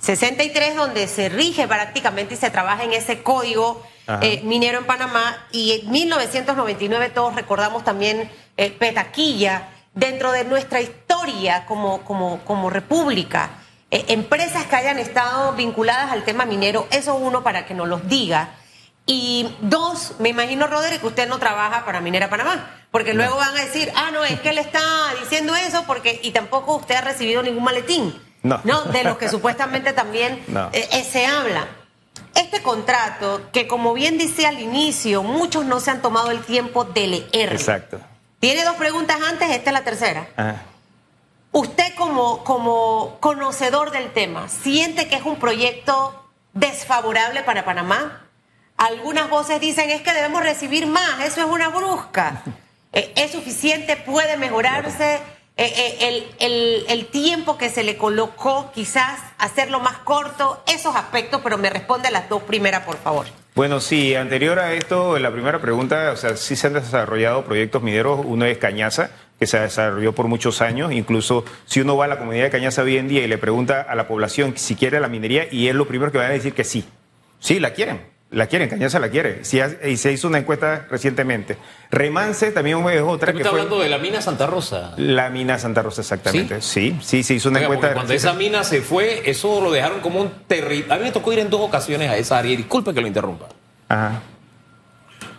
63 0.00 0.76
donde 0.76 1.08
se 1.08 1.28
rige 1.28 1.66
prácticamente 1.66 2.34
y 2.34 2.36
se 2.36 2.50
trabaja 2.50 2.84
en 2.84 2.92
ese 2.92 3.22
código. 3.24 3.82
Eh, 4.22 4.40
minero 4.44 4.78
en 4.78 4.84
Panamá 4.84 5.46
y 5.52 5.80
en 5.80 5.90
1999 5.90 7.10
todos 7.10 7.34
recordamos 7.34 7.84
también 7.84 8.30
eh, 8.56 8.70
Petaquilla 8.70 9.68
dentro 9.94 10.32
de 10.32 10.44
nuestra 10.44 10.80
historia 10.80 11.66
como, 11.66 12.02
como, 12.02 12.40
como 12.44 12.70
república. 12.70 13.50
eh, 13.90 14.04
empresas 14.08 14.66
que 14.66 14.76
hayan 14.76 14.98
estado 14.98 15.52
vinculadas 15.54 16.12
al 16.12 16.22
tema 16.24 16.44
minero, 16.44 16.86
eso 16.90 17.14
uno 17.14 17.42
para 17.42 17.64
que 17.66 17.74
nos 17.74 17.88
los 17.88 18.06
diga. 18.08 18.50
Y 19.06 19.48
dos, 19.62 20.16
me 20.18 20.28
imagino, 20.28 20.66
Roderick, 20.66 21.00
que 21.00 21.06
usted 21.06 21.26
no 21.28 21.38
trabaja 21.38 21.86
para 21.86 22.02
Minera 22.02 22.28
Panamá, 22.28 22.68
porque 22.90 23.14
luego 23.14 23.36
van 23.36 23.56
a 23.56 23.64
decir, 23.64 23.90
ah, 23.96 24.10
no, 24.12 24.22
es 24.22 24.38
que 24.40 24.50
él 24.50 24.58
está 24.58 24.80
diciendo 25.20 25.56
eso 25.56 25.84
porque, 25.86 26.20
y 26.22 26.30
tampoco 26.32 26.76
usted 26.76 26.94
ha 26.96 27.00
recibido 27.00 27.42
ningún 27.42 27.64
maletín. 27.64 28.14
No. 28.42 28.60
De 28.92 29.04
los 29.04 29.16
que 29.16 29.30
supuestamente 29.30 29.94
también 29.94 30.44
No. 30.48 30.68
eh, 30.74 30.86
eh, 30.92 31.04
se 31.10 31.24
habla. 31.26 31.66
Este 32.38 32.62
contrato, 32.62 33.50
que 33.52 33.66
como 33.66 33.94
bien 33.94 34.16
dice 34.16 34.46
al 34.46 34.60
inicio, 34.60 35.24
muchos 35.24 35.64
no 35.64 35.80
se 35.80 35.90
han 35.90 36.00
tomado 36.02 36.30
el 36.30 36.44
tiempo 36.44 36.84
de 36.84 37.06
leer. 37.08 37.52
Exacto. 37.52 38.00
Tiene 38.38 38.64
dos 38.64 38.76
preguntas 38.76 39.18
antes, 39.28 39.50
esta 39.50 39.70
es 39.70 39.74
la 39.74 39.82
tercera. 39.82 40.28
Ajá. 40.36 40.62
Usted 41.50 41.94
como, 41.96 42.44
como 42.44 43.16
conocedor 43.18 43.90
del 43.90 44.12
tema, 44.12 44.48
¿siente 44.48 45.08
que 45.08 45.16
es 45.16 45.24
un 45.24 45.36
proyecto 45.36 46.30
desfavorable 46.52 47.42
para 47.42 47.64
Panamá? 47.64 48.26
Algunas 48.76 49.28
voces 49.28 49.60
dicen 49.60 49.90
es 49.90 50.02
que 50.02 50.12
debemos 50.12 50.42
recibir 50.42 50.86
más, 50.86 51.20
eso 51.24 51.40
es 51.40 51.46
una 51.46 51.68
brusca. 51.68 52.42
Eh, 52.90 53.12
¿Es 53.16 53.32
suficiente? 53.32 53.98
¿Puede 53.98 54.38
mejorarse? 54.38 55.20
Eh, 55.58 56.24
el, 56.38 56.84
el- 56.88 57.06
tiempo 57.06 57.58
que 57.58 57.68
se 57.70 57.82
le 57.82 57.96
colocó, 57.96 58.70
quizás 58.74 59.20
hacerlo 59.38 59.80
más 59.80 59.98
corto, 59.98 60.62
esos 60.66 60.94
aspectos, 60.94 61.40
pero 61.42 61.58
me 61.58 61.68
responde 61.70 62.10
las 62.10 62.28
dos 62.28 62.42
primeras, 62.42 62.84
por 62.84 62.96
favor. 62.96 63.26
Bueno, 63.54 63.80
sí, 63.80 64.14
anterior 64.14 64.58
a 64.60 64.72
esto, 64.74 65.18
la 65.18 65.32
primera 65.32 65.60
pregunta, 65.60 66.12
o 66.12 66.16
sea, 66.16 66.36
sí 66.36 66.54
se 66.54 66.68
han 66.68 66.74
desarrollado 66.74 67.44
proyectos 67.44 67.82
mineros. 67.82 68.20
Uno 68.24 68.44
es 68.44 68.56
Cañaza, 68.58 69.10
que 69.38 69.46
se 69.48 69.58
desarrolló 69.58 70.14
por 70.14 70.28
muchos 70.28 70.60
años. 70.62 70.92
Incluso 70.92 71.44
si 71.66 71.80
uno 71.80 71.96
va 71.96 72.04
a 72.04 72.08
la 72.08 72.18
comunidad 72.18 72.44
de 72.44 72.50
Cañaza 72.50 72.82
hoy 72.82 72.96
en 72.98 73.08
día 73.08 73.22
y 73.24 73.26
le 73.26 73.38
pregunta 73.38 73.80
a 73.82 73.94
la 73.96 74.06
población 74.06 74.54
si 74.56 74.76
quiere 74.76 75.00
la 75.00 75.08
minería, 75.08 75.48
y 75.50 75.66
es 75.68 75.74
lo 75.74 75.88
primero 75.88 76.12
que 76.12 76.18
van 76.18 76.28
a 76.28 76.34
decir 76.34 76.52
que 76.54 76.62
sí. 76.64 76.84
Sí, 77.40 77.58
la 77.58 77.72
quieren. 77.72 78.06
La 78.30 78.46
quieren, 78.46 78.68
Cañaza 78.68 78.98
la 78.98 79.08
quiere. 79.08 79.40
y 79.86 79.96
se 79.96 80.12
hizo 80.12 80.28
una 80.28 80.38
encuesta 80.38 80.86
recientemente. 80.90 81.56
Remance 81.90 82.50
también 82.50 82.86
es 82.90 83.00
otra. 83.00 83.32
que 83.32 83.38
está 83.38 83.48
hablando 83.50 83.80
de 83.80 83.88
la 83.88 83.96
mina 83.96 84.20
Santa 84.20 84.46
Rosa? 84.46 84.92
La 84.98 85.30
mina 85.30 85.58
Santa 85.58 85.82
Rosa, 85.82 86.02
exactamente. 86.02 86.60
Sí, 86.60 86.98
sí, 87.02 87.22
se 87.22 87.34
hizo 87.34 87.48
una 87.48 87.62
encuesta. 87.62 87.94
Cuando 87.94 88.12
esa 88.12 88.34
mina 88.34 88.64
se 88.64 88.82
fue, 88.82 89.22
eso 89.30 89.62
lo 89.62 89.70
dejaron 89.70 90.00
como 90.00 90.20
un 90.20 90.30
terrible. 90.46 90.92
A 90.92 90.98
mí 90.98 91.04
me 91.04 91.12
tocó 91.12 91.32
ir 91.32 91.38
en 91.38 91.48
dos 91.48 91.62
ocasiones 91.62 92.10
a 92.10 92.16
esa 92.18 92.38
área. 92.38 92.54
Disculpe 92.54 92.92
que 92.92 93.00
lo 93.00 93.06
interrumpa. 93.06 93.46
Ajá. 93.88 94.20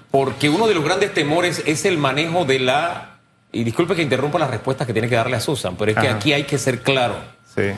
Porque 0.09 0.49
uno 0.49 0.67
de 0.67 0.73
los 0.73 0.83
grandes 0.83 1.13
temores 1.13 1.61
es 1.67 1.85
el 1.85 1.99
manejo 1.99 2.45
de 2.45 2.59
la. 2.59 3.19
Y 3.51 3.63
disculpe 3.63 3.95
que 3.95 4.01
interrumpa 4.01 4.39
las 4.39 4.49
respuestas 4.49 4.87
que 4.87 4.93
tiene 4.93 5.07
que 5.07 5.15
darle 5.15 5.35
a 5.35 5.39
Susan, 5.39 5.75
pero 5.75 5.91
es 5.91 5.97
que 5.97 6.07
aquí 6.07 6.33
hay 6.33 6.43
que 6.43 6.57
ser 6.57 6.81
claro. 6.81 7.15
Sí. 7.55 7.71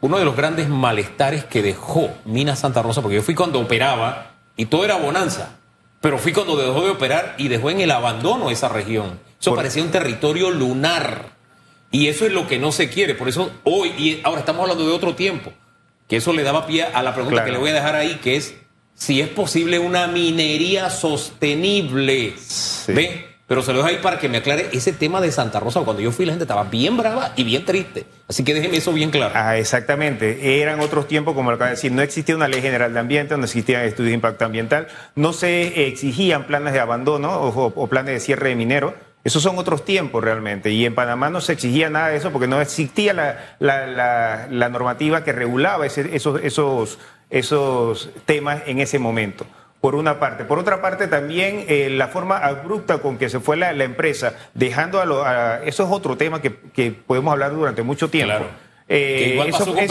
Uno 0.00 0.18
de 0.18 0.24
los 0.24 0.36
grandes 0.36 0.68
malestares 0.68 1.44
que 1.44 1.62
dejó 1.62 2.10
Mina 2.24 2.54
Santa 2.54 2.82
Rosa, 2.82 3.00
porque 3.02 3.16
yo 3.16 3.22
fui 3.22 3.34
cuando 3.34 3.58
operaba 3.58 4.33
y 4.56 4.66
todo 4.66 4.84
era 4.84 4.96
bonanza. 4.96 5.56
Pero 6.00 6.18
fui 6.18 6.32
cuando 6.32 6.56
dejó 6.56 6.84
de 6.84 6.90
operar 6.90 7.34
y 7.38 7.48
dejó 7.48 7.70
en 7.70 7.80
el 7.80 7.90
abandono 7.90 8.50
esa 8.50 8.68
región. 8.68 9.18
Eso 9.40 9.54
parecía 9.54 9.82
un 9.82 9.90
territorio 9.90 10.50
lunar. 10.50 11.30
Y 11.90 12.08
eso 12.08 12.26
es 12.26 12.32
lo 12.32 12.46
que 12.46 12.58
no 12.58 12.72
se 12.72 12.90
quiere. 12.90 13.14
Por 13.14 13.28
eso 13.28 13.50
hoy, 13.64 13.88
y 13.96 14.20
ahora 14.24 14.40
estamos 14.40 14.62
hablando 14.62 14.86
de 14.86 14.92
otro 14.92 15.14
tiempo, 15.14 15.52
que 16.08 16.16
eso 16.16 16.32
le 16.32 16.42
daba 16.42 16.66
pie 16.66 16.84
a 16.84 17.02
la 17.02 17.14
pregunta 17.14 17.44
que 17.44 17.52
le 17.52 17.58
voy 17.58 17.70
a 17.70 17.74
dejar 17.74 17.94
ahí, 17.94 18.18
que 18.22 18.36
es 18.36 18.54
si 18.94 19.20
es 19.20 19.28
posible 19.28 19.78
una 19.78 20.06
minería 20.06 20.90
sostenible. 20.90 22.34
¿Ve? 22.88 23.33
Pero 23.46 23.60
se 23.60 23.72
lo 23.72 23.78
dejo 23.78 23.90
ahí 23.90 23.98
para 23.98 24.18
que 24.18 24.28
me 24.30 24.38
aclare 24.38 24.68
ese 24.72 24.92
tema 24.92 25.20
de 25.20 25.30
Santa 25.30 25.60
Rosa. 25.60 25.80
Cuando 25.80 26.00
yo 26.00 26.12
fui, 26.12 26.24
la 26.24 26.32
gente 26.32 26.44
estaba 26.44 26.64
bien 26.64 26.96
brava 26.96 27.34
y 27.36 27.44
bien 27.44 27.64
triste. 27.66 28.06
Así 28.26 28.42
que 28.42 28.54
déjeme 28.54 28.78
eso 28.78 28.90
bien 28.92 29.10
claro. 29.10 29.34
Ah, 29.36 29.58
exactamente. 29.58 30.62
Eran 30.62 30.80
otros 30.80 31.06
tiempos, 31.06 31.34
como 31.34 31.50
lo 31.50 31.56
acaba 31.56 31.68
de 31.68 31.76
decir. 31.76 31.92
No 31.92 32.00
existía 32.00 32.34
una 32.34 32.48
ley 32.48 32.62
general 32.62 32.94
de 32.94 33.00
ambiente, 33.00 33.36
no 33.36 33.44
existían 33.44 33.82
estudios 33.82 34.08
de 34.10 34.14
impacto 34.14 34.46
ambiental. 34.46 34.88
No 35.14 35.34
se 35.34 35.88
exigían 35.88 36.46
planes 36.46 36.72
de 36.72 36.80
abandono 36.80 37.38
o, 37.42 37.86
planes 37.86 38.14
de 38.14 38.20
cierre 38.20 38.48
de 38.48 38.56
minero. 38.56 38.94
Esos 39.24 39.42
son 39.42 39.58
otros 39.58 39.84
tiempos 39.84 40.24
realmente. 40.24 40.70
Y 40.70 40.86
en 40.86 40.94
Panamá 40.94 41.28
no 41.28 41.42
se 41.42 41.52
exigía 41.52 41.90
nada 41.90 42.08
de 42.08 42.16
eso 42.16 42.30
porque 42.30 42.46
no 42.46 42.62
existía 42.62 43.12
la, 43.58 44.46
normativa 44.70 45.22
que 45.22 45.32
regulaba 45.32 45.84
esos, 45.84 46.40
esos, 46.42 46.98
esos 47.28 48.08
temas 48.24 48.62
en 48.64 48.80
ese 48.80 48.98
momento 48.98 49.44
por 49.84 49.96
una 49.96 50.18
parte. 50.18 50.46
Por 50.46 50.58
otra 50.58 50.80
parte, 50.80 51.08
también 51.08 51.66
eh, 51.68 51.90
la 51.90 52.08
forma 52.08 52.38
abrupta 52.38 52.96
con 53.02 53.18
que 53.18 53.28
se 53.28 53.38
fue 53.38 53.58
la, 53.58 53.70
empresa, 53.84 54.32
dejando 54.54 54.98
a, 54.98 55.04
lo, 55.04 55.22
Eso 55.62 55.84
es 55.84 55.90
otro 55.90 56.16
tema 56.16 56.40
que, 56.40 56.90
podemos 57.06 57.30
hablar 57.30 57.54
durante 57.54 57.82
mucho 57.82 58.08
tiempo. 58.08 58.34
Claro. 58.34 58.46
Eh, 58.88 59.38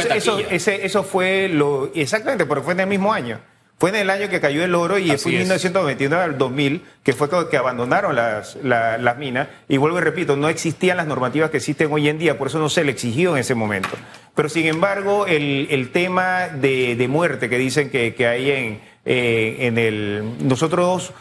eso, 0.09 0.39
eso, 0.49 1.03
fue 1.03 1.47
lo. 1.47 1.91
Exactamente, 1.93 2.47
pero 2.47 2.63
fue 2.63 2.73
en 2.73 2.79
el 2.79 2.87
mismo 2.87 3.13
año. 3.13 3.39
Fue 3.77 3.91
en 3.91 3.97
el 3.97 4.09
año 4.09 4.29
que 4.29 4.41
cayó 4.41 4.63
el 4.63 4.73
oro 4.73 4.97
y 4.97 5.15
fue 5.15 5.33
en 5.33 5.37
1929 5.39 6.23
al 6.23 6.37
2000 6.39 6.83
que 7.03 7.13
fue 7.13 7.29
que 7.51 7.57
abandonaron 7.57 8.15
las, 8.15 8.55
las 8.63 9.17
minas. 9.19 9.47
Y 9.67 9.77
vuelvo 9.77 9.99
y 9.99 10.01
repito, 10.01 10.35
no 10.35 10.49
existían 10.49 10.97
las 10.97 11.05
normativas 11.05 11.51
que 11.51 11.57
existen 11.57 11.91
hoy 11.91 12.09
en 12.09 12.17
día, 12.17 12.35
por 12.39 12.47
eso 12.47 12.57
no 12.57 12.69
se 12.69 12.83
le 12.83 12.91
exigió 12.91 13.35
en 13.35 13.41
ese 13.41 13.53
momento. 13.53 13.89
Pero 14.33 14.49
sin 14.49 14.65
embargo, 14.65 15.27
el, 15.27 15.67
el 15.69 15.91
tema 15.91 16.47
de, 16.47 16.95
de, 16.95 17.07
muerte 17.07 17.47
que 17.47 17.59
dicen 17.59 17.91
que, 17.91 18.15
que 18.15 18.25
hay 18.25 18.49
en 18.49 18.92
eh, 19.05 19.57
en 19.61 19.77
el, 19.77 20.47
nosotros, 20.47 21.13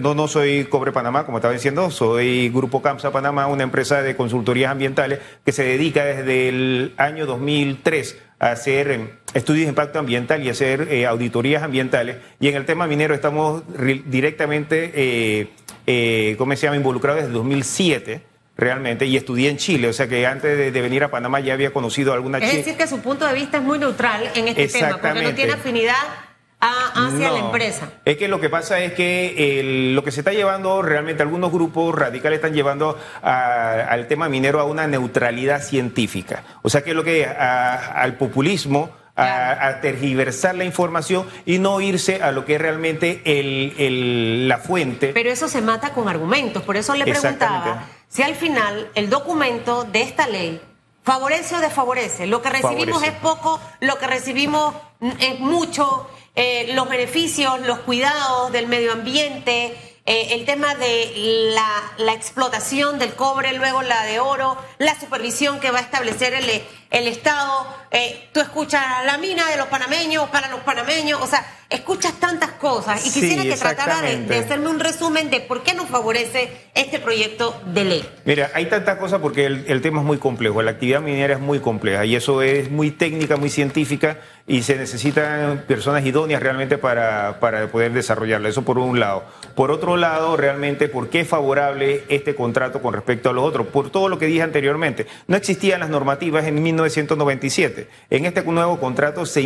no, 0.00 0.14
no 0.14 0.28
soy 0.28 0.64
Cobre 0.64 0.92
Panamá, 0.92 1.24
como 1.24 1.38
estaba 1.38 1.54
diciendo, 1.54 1.90
soy 1.90 2.48
Grupo 2.48 2.82
CAMSA 2.82 3.12
Panamá, 3.12 3.46
una 3.46 3.62
empresa 3.62 4.02
de 4.02 4.16
consultorías 4.16 4.70
ambientales 4.70 5.20
que 5.44 5.52
se 5.52 5.64
dedica 5.64 6.04
desde 6.04 6.48
el 6.48 6.94
año 6.96 7.26
2003 7.26 8.18
a 8.42 8.50
hacer 8.50 8.90
eh, 8.90 9.14
estudios 9.34 9.66
de 9.66 9.68
impacto 9.68 10.00
ambiental 10.00 10.42
y 10.42 10.50
hacer 10.50 10.88
eh, 10.90 11.06
auditorías 11.06 11.62
ambientales. 11.62 12.16
Y 12.40 12.48
en 12.48 12.56
el 12.56 12.66
tema 12.66 12.88
minero 12.88 13.14
estamos 13.14 13.62
directamente, 14.06 14.90
eh, 15.86 16.34
¿cómo 16.36 16.56
se 16.56 16.66
llama?, 16.66 16.76
involucrados 16.76 17.22
desde 17.22 17.32
2007 17.32 18.22
realmente, 18.54 19.06
y 19.06 19.16
estudié 19.16 19.48
en 19.48 19.56
Chile, 19.56 19.88
o 19.88 19.92
sea 19.92 20.08
que 20.08 20.26
antes 20.26 20.72
de, 20.72 20.82
venir 20.82 21.02
a 21.02 21.10
Panamá 21.10 21.40
ya 21.40 21.54
había 21.54 21.72
conocido 21.72 22.12
alguna 22.12 22.38
Es 22.38 22.52
decir, 22.52 22.76
que 22.76 22.86
su 22.86 23.00
punto 23.00 23.26
de 23.26 23.32
vista 23.32 23.56
es 23.56 23.62
muy 23.62 23.78
neutral 23.78 24.30
en 24.34 24.48
este 24.48 24.68
tema, 24.68 24.98
porque 24.98 25.22
no 25.22 25.34
tiene 25.34 25.52
afinidad 25.52 25.96
hacia 26.62 27.30
la 27.30 27.38
empresa. 27.38 27.90
Es 28.04 28.16
que 28.16 28.28
lo 28.28 28.40
que 28.40 28.48
pasa 28.48 28.80
es 28.80 28.92
que 28.92 29.90
lo 29.94 30.04
que 30.04 30.12
se 30.12 30.20
está 30.20 30.32
llevando 30.32 30.82
realmente, 30.82 31.22
algunos 31.22 31.50
grupos 31.50 31.94
radicales 31.94 32.38
están 32.38 32.54
llevando 32.54 32.98
al 33.22 34.06
tema 34.06 34.28
minero 34.28 34.60
a 34.60 34.64
una 34.64 34.86
neutralidad 34.86 35.62
científica. 35.62 36.44
O 36.62 36.70
sea 36.70 36.82
que 36.82 36.94
lo 36.94 37.04
que 37.04 37.26
al 37.26 38.14
populismo. 38.14 38.90
A, 39.14 39.80
tergiversar 39.82 40.54
la 40.54 40.64
información 40.64 41.26
y 41.44 41.58
no 41.58 41.82
irse 41.82 42.22
a 42.22 42.32
lo 42.32 42.46
que 42.46 42.54
es 42.54 42.60
realmente 42.60 43.20
el, 43.26 44.48
la 44.48 44.56
fuente. 44.56 45.08
Pero 45.08 45.30
eso 45.30 45.48
se 45.48 45.60
mata 45.60 45.92
con 45.92 46.08
argumentos. 46.08 46.62
Por 46.62 46.78
eso 46.78 46.94
le 46.94 47.04
preguntaba 47.04 47.88
si 48.08 48.22
al 48.22 48.34
final 48.34 48.88
el 48.94 49.10
documento 49.10 49.84
de 49.84 50.00
esta 50.00 50.26
ley 50.26 50.62
favorece 51.02 51.56
o 51.56 51.60
desfavorece. 51.60 52.26
Lo 52.26 52.42
que 52.42 52.50
recibimos 52.50 53.02
es 53.02 53.12
poco, 53.12 53.60
lo 53.80 53.98
que 53.98 54.06
recibimos 54.06 54.74
es 55.18 55.38
mucho. 55.40 56.08
Eh, 56.34 56.72
los 56.74 56.88
beneficios, 56.88 57.60
los 57.60 57.80
cuidados 57.80 58.52
del 58.52 58.66
medio 58.66 58.92
ambiente, 58.92 59.74
eh, 60.04 60.28
el 60.32 60.44
tema 60.44 60.74
de 60.74 61.54
la, 61.54 62.12
explotación 62.12 62.98
del 62.98 63.14
cobre, 63.14 63.52
luego 63.52 63.82
la 63.82 64.04
de 64.04 64.18
oro, 64.18 64.56
la 64.78 64.98
supervisión 64.98 65.60
que 65.60 65.70
va 65.70 65.78
a 65.78 65.82
establecer 65.82 66.34
el, 66.34 66.44
el 66.90 67.08
Estado. 67.08 67.66
Eh, 67.90 68.28
tú 68.32 68.40
escuchas 68.40 68.82
la 69.06 69.18
mina 69.18 69.48
de 69.48 69.56
los 69.56 69.66
panameños 69.66 70.28
para 70.30 70.48
los 70.48 70.60
panameños, 70.60 71.20
o 71.20 71.26
sea, 71.26 71.44
escuchas 71.70 72.14
tantas 72.14 72.50
cosas 72.52 73.04
y 73.06 73.10
quisiera 73.10 73.42
que 73.42 73.56
tratara 73.56 74.02
de, 74.02 74.38
hacerme 74.38 74.68
un 74.68 74.80
resumen 74.80 75.30
de 75.30 75.40
por 75.40 75.62
qué 75.62 75.74
nos 75.74 75.88
favorece 75.88 76.50
este 76.74 76.98
proyecto 76.98 77.60
de 77.66 77.84
ley. 77.84 78.08
Mira, 78.24 78.50
hay 78.54 78.66
tantas 78.66 78.98
cosas 78.98 79.20
porque 79.20 79.46
el, 79.46 79.80
tema 79.82 80.00
es 80.00 80.06
muy 80.06 80.18
complejo, 80.18 80.62
la 80.62 80.72
actividad 80.72 81.00
minera 81.00 81.34
es 81.34 81.40
muy 81.40 81.60
compleja 81.60 82.04
y 82.04 82.16
eso 82.16 82.42
es 82.42 82.70
muy 82.70 82.90
técnica, 82.90 83.36
muy 83.36 83.50
científica 83.50 84.18
y 84.46 84.62
se 84.62 84.76
necesitan 84.76 85.64
personas 85.66 86.04
idóneas 86.04 86.42
realmente 86.42 86.76
para, 86.76 87.40
para 87.40 87.68
poder 87.68 87.92
desarrollarla. 87.92 88.48
Eso 88.48 88.62
por 88.62 88.78
un 88.78 89.00
lado. 89.00 89.24
Por 89.54 89.70
otro 89.70 89.96
lado, 89.96 90.36
realmente, 90.36 90.88
¿por 90.88 91.08
qué 91.08 91.20
es 91.20 91.28
favorable 91.28 92.04
este 92.08 92.34
contrato 92.34 92.80
con 92.80 92.94
respecto 92.94 93.30
a 93.30 93.32
los 93.32 93.44
otros? 93.44 93.66
Por 93.66 93.90
todo 93.90 94.08
lo 94.08 94.18
que 94.18 94.26
dije 94.26 94.42
anteriormente. 94.42 95.06
No 95.26 95.36
existían 95.36 95.80
las 95.80 95.90
normativas 95.90 96.46
en 96.46 96.62
1997. 96.62 97.88
En 98.10 98.24
este 98.24 98.42
nuevo 98.44 98.80
contrato 98.80 99.26
se, 99.26 99.42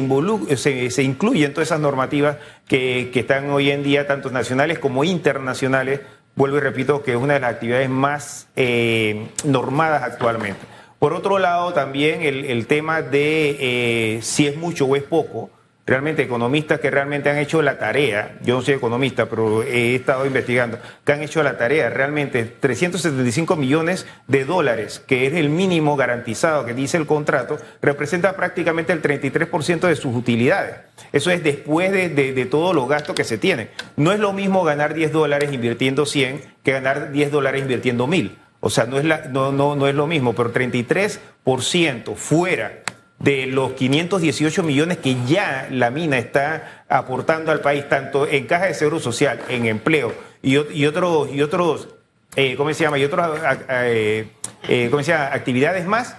se, 0.56 0.90
se 0.90 1.02
incluyen 1.02 1.52
todas 1.52 1.68
esas 1.68 1.80
normativas 1.80 2.36
que, 2.68 3.10
están 3.14 3.50
hoy 3.50 3.70
en 3.70 3.82
día, 3.82 4.06
tanto 4.06 4.30
nacionales 4.30 4.78
como 4.78 5.02
internacionales. 5.02 6.00
Vuelvo 6.34 6.58
y 6.58 6.60
repito 6.60 7.02
que 7.02 7.12
es 7.12 7.16
una 7.16 7.34
de 7.34 7.40
las 7.40 7.54
actividades 7.54 7.88
más 7.88 8.48
eh, 8.56 9.28
normadas 9.44 10.02
actualmente. 10.02 10.60
Por 10.98 11.14
otro 11.14 11.38
lado, 11.38 11.72
también 11.72 12.22
el, 12.22 12.66
tema 12.66 13.02
de 13.02 13.56
eh, 13.60 14.22
si 14.22 14.46
es 14.46 14.56
mucho 14.56 14.86
o 14.86 14.96
es 14.96 15.02
poco 15.02 15.50
realmente 15.86 16.22
economistas 16.22 16.80
que 16.80 16.90
realmente 16.90 17.30
han 17.30 17.38
hecho 17.38 17.62
la 17.62 17.78
tarea, 17.78 18.36
yo 18.42 18.56
no 18.56 18.62
soy 18.62 18.74
economista, 18.74 19.26
pero 19.26 19.62
he 19.62 19.94
estado 19.94 20.26
investigando, 20.26 20.78
que 21.04 21.12
han 21.12 21.22
hecho 21.22 21.42
la 21.44 21.56
tarea, 21.56 21.88
realmente 21.90 22.44
375 22.44 23.54
millones 23.54 24.06
de 24.26 24.44
dólares, 24.44 25.00
que 25.06 25.26
es 25.26 25.34
el 25.34 25.48
mínimo 25.48 25.96
garantizado 25.96 26.66
que 26.66 26.74
dice 26.74 26.96
el 26.96 27.06
contrato, 27.06 27.58
representa 27.80 28.34
prácticamente 28.34 28.92
el 28.92 29.00
33% 29.00 29.86
de 29.86 29.94
sus 29.94 30.14
utilidades. 30.16 30.74
Eso 31.12 31.30
es 31.30 31.44
después 31.44 31.92
de, 31.92 32.46
todos 32.50 32.74
los 32.74 32.88
gastos 32.88 33.14
que 33.14 33.24
se 33.24 33.38
tienen. 33.38 33.70
No 33.96 34.12
es 34.12 34.18
lo 34.18 34.32
mismo 34.32 34.64
ganar 34.64 34.94
10 34.94 35.12
dólares 35.12 35.52
invirtiendo 35.52 36.04
100 36.04 36.42
que 36.62 36.72
ganar 36.72 37.12
10 37.12 37.30
dólares 37.30 37.62
invirtiendo 37.62 38.06
1000. 38.06 38.38
O 38.60 38.70
sea, 38.70 38.86
no 38.86 38.98
es, 38.98 39.04
la, 39.04 39.28
no, 39.28 39.52
no, 39.52 39.76
no 39.76 39.86
es 39.86 39.94
lo 39.94 40.06
mismo, 40.06 40.34
pero 40.34 40.52
33% 40.52 42.14
fuera 42.16 42.82
de 43.18 43.46
los 43.46 43.72
518 43.72 44.62
millones 44.62 44.98
que 44.98 45.16
ya 45.26 45.68
la 45.70 45.90
mina 45.90 46.18
está 46.18 46.84
aportando 46.88 47.50
al 47.50 47.60
país, 47.60 47.88
tanto 47.88 48.26
en 48.26 48.46
caja 48.46 48.66
de 48.66 48.74
seguro 48.74 49.00
social, 49.00 49.40
en 49.48 49.66
empleo 49.66 50.12
y, 50.42 50.56
otros, 50.56 51.30
y 51.32 51.42
otros 51.42 51.88
eh, 52.36 52.54
¿cómo 52.56 52.72
se 52.72 52.84
llama? 52.84 52.98
Y 52.98 53.04
otras 53.04 53.58
eh, 53.70 54.28
eh, 54.68 54.88
¿cómo 54.90 55.02
se 55.02 55.12
llama? 55.12 55.32
actividades 55.32 55.86
más, 55.86 56.16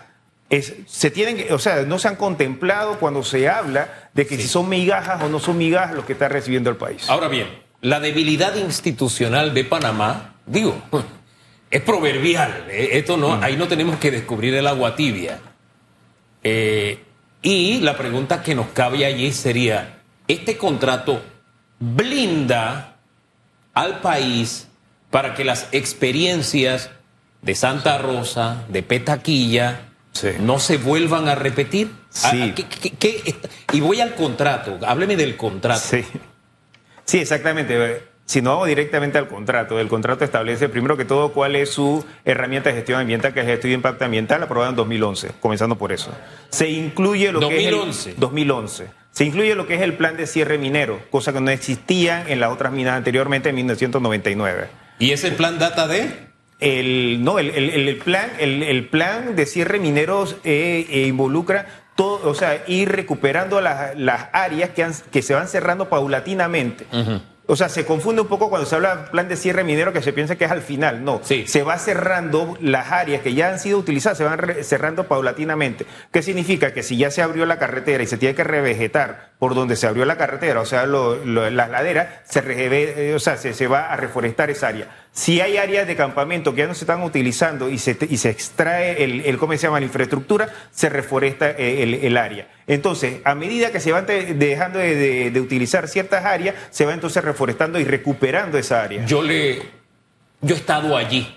es, 0.50 0.74
se 0.88 1.12
tienen, 1.12 1.54
o 1.54 1.60
sea, 1.60 1.84
no 1.84 2.00
se 2.00 2.08
han 2.08 2.16
contemplado 2.16 3.00
cuando 3.00 3.24
se 3.24 3.48
habla 3.48 4.10
de 4.14 4.26
que 4.26 4.38
si 4.38 4.48
son 4.48 4.68
migajas 4.68 5.22
o 5.22 5.30
no 5.30 5.40
son 5.40 5.58
migajas 5.58 5.96
lo 5.96 6.06
que 6.06 6.14
está 6.14 6.28
recibiendo 6.28 6.70
el 6.70 6.78
país. 6.78 7.10
Ahora 7.10 7.28
bien, 7.28 7.48
la 7.82 8.00
debilidad 8.00 8.56
institucional 8.56 9.54
de 9.54 9.64
Panamá, 9.66 10.36
digo, 10.46 10.82
es 11.72 11.82
proverbial. 11.82 12.66
Esto 12.72 13.18
no, 13.18 13.38
mm. 13.38 13.44
ahí 13.44 13.58
no 13.58 13.68
tenemos 13.68 13.98
que 13.98 14.10
descubrir 14.10 14.56
el 14.56 14.66
agua 14.66 14.96
tibia. 14.96 15.40
Eh, 16.44 17.04
y 17.42 17.80
la 17.80 17.98
pregunta 17.98 18.42
que 18.44 18.56
nos 18.56 18.68
cabe 18.68 19.06
allí 19.06 19.32
sería, 19.32 20.02
¿este 20.28 20.58
contrato 20.58 21.22
blinda 21.80 22.98
al 23.74 24.02
país 24.02 24.68
para 25.12 25.34
que 25.34 25.44
las 25.44 25.68
experiencias 25.72 26.90
de 27.42 27.56
Santa 27.56 27.98
Rosa, 27.98 28.66
de 28.70 28.84
Petaquilla, 28.84 29.82
no 30.40 30.60
se 30.60 30.78
vuelvan 30.78 31.28
a 31.28 31.36
repetir? 31.36 31.92
Sí. 32.10 32.54
y 33.72 33.80
voy 33.80 34.02
al 34.02 34.16
contrato, 34.16 34.80
hábleme 34.86 35.16
del 35.16 35.38
contrato. 35.38 35.82
Sí, 37.06 37.20
exactamente. 37.20 38.04
Si 38.28 38.42
no 38.42 38.50
vamos 38.50 38.68
directamente 38.68 39.18
al 39.18 39.30
contrato, 39.30 39.80
el 39.80 39.88
contrato 39.88 40.26
establece 40.26 40.68
primero 40.68 40.98
que 40.98 41.06
todo 41.06 41.32
cuál 41.32 41.56
es 41.56 41.70
su 41.70 42.06
herramienta 42.26 42.70
de 42.70 42.76
gestión 42.76 43.00
ambiental, 43.00 43.34
que 43.34 43.40
es 43.40 43.46
el 43.46 43.54
estudio 43.54 43.72
de 43.72 43.76
impacto 43.76 44.04
ambiental, 44.04 44.44
aprobado 44.44 44.70
en 44.70 44.76
2011, 44.76 45.30
comenzando 45.40 45.78
por 45.78 45.94
eso. 45.94 46.12
Se 46.50 46.70
incluye 46.70 47.32
lo 47.32 47.40
que 47.40 47.62
es 47.62 48.06
el 48.06 48.16
2011. 48.18 48.88
Se 49.12 49.24
incluye 49.24 49.56
lo 49.56 49.66
que 49.66 49.76
es 49.76 49.82
el 49.82 49.94
plan 49.94 50.18
de 50.18 50.28
cierre 50.28 50.58
minero, 50.58 51.00
cosa 51.10 51.32
que 51.32 51.40
no 51.40 51.50
existía 51.52 52.26
en 52.28 52.42
las 52.42 52.52
otras 52.52 52.74
minas 52.74 52.98
anteriormente 52.98 53.48
en 53.48 53.56
1999. 53.56 54.68
¿Y 55.00 55.12
ese 55.12 55.32
plan 55.32 55.58
data 55.58 55.88
de? 55.88 56.28
El, 56.60 57.24
no, 57.24 57.40
el, 57.40 57.98
plan, 58.04 58.30
el, 58.40 58.90
plan 58.90 59.38
de 59.38 59.46
cierre 59.46 59.80
mineros 59.80 60.36
eh, 60.44 60.86
eh, 60.90 61.08
involucra 61.08 61.66
todo, 61.96 62.30
o 62.30 62.34
sea, 62.34 62.62
ir 62.68 62.90
recuperando 62.90 63.62
las, 63.62 64.28
áreas 64.34 64.72
que, 64.72 64.86
que 65.14 65.22
se 65.22 65.34
van 65.34 65.48
cerrando 65.48 65.88
paulatinamente. 65.88 66.86
O 67.50 67.56
sea, 67.56 67.70
se 67.70 67.86
confunde 67.86 68.22
un 68.22 68.28
poco 68.28 68.50
cuando 68.50 68.68
se 68.68 68.76
habla 68.76 68.96
de 68.96 69.04
plan 69.10 69.30
de 69.30 69.38
cierre 69.38 69.64
minero 69.64 69.94
que 69.94 70.02
se 70.02 70.12
piensa 70.12 70.36
que 70.36 70.44
es 70.46 70.52
al 70.52 70.62
final. 70.62 71.06
No, 71.06 71.22
se 71.24 71.64
va 71.64 71.78
cerrando 71.80 72.58
las 72.60 72.92
áreas 72.92 73.22
que 73.22 73.34
ya 73.34 73.50
han 73.50 73.60
sido 73.60 73.78
utilizadas, 73.78 74.18
se 74.18 74.26
van 74.26 74.40
cerrando 74.64 75.06
paulatinamente. 75.06 75.86
¿Qué 76.12 76.22
significa? 76.22 76.74
Que 76.74 76.84
si 76.84 76.98
ya 76.98 77.10
se 77.10 77.22
abrió 77.22 77.46
la 77.46 77.58
carretera 77.58 78.04
y 78.04 78.08
se 78.08 78.18
tiene 78.18 78.36
que 78.36 78.44
revegetar 78.44 79.32
por 79.40 79.56
donde 79.56 79.78
se 79.78 79.88
abrió 79.88 80.04
la 80.04 80.18
carretera, 80.18 80.60
o 80.60 80.66
sea, 80.66 80.86
las 80.86 81.70
laderas, 81.70 82.08
se, 82.26 82.42
eh, 82.46 83.16
o 83.16 83.20
sea, 83.20 83.38
se 83.38 83.68
va 83.68 83.94
a 83.94 83.96
reforestar 83.96 84.50
esa 84.50 84.68
área. 84.68 85.07
Si 85.18 85.42
hay 85.42 85.58
áreas 85.58 85.88
de 85.88 85.96
campamento 85.96 86.54
que 86.54 86.60
ya 86.60 86.68
no 86.68 86.76
se 86.76 86.84
están 86.84 87.02
utilizando 87.02 87.70
y 87.70 87.80
se, 87.80 87.98
y 88.08 88.18
se 88.18 88.30
extrae 88.30 89.04
el, 89.04 89.38
¿cómo 89.40 89.54
se 89.54 89.58
llama? 89.58 89.80
la 89.80 89.88
infraestructura, 89.88 90.48
se 90.70 90.90
reforesta 90.90 91.50
eh, 91.50 92.00
el, 92.04 92.18
área. 92.18 92.48
Entonces, 92.68 93.22
a 93.26 93.34
medida 93.34 93.72
que 93.72 93.80
se 93.80 93.92
van 93.92 94.06
dejando 94.06 94.78
de, 94.78 95.34
utilizar 95.42 95.88
ciertas 95.88 96.24
áreas, 96.24 96.54
se 96.70 96.86
va 96.86 96.94
entonces 96.94 97.24
reforestando 97.24 97.80
y 97.80 97.84
recuperando 97.84 98.60
esa 98.60 98.84
área. 98.84 99.08
Yo 99.08 99.24
le, 99.24 99.64
yo 100.42 100.54
he 100.54 100.60
estado 100.60 100.96
allí. 100.96 101.36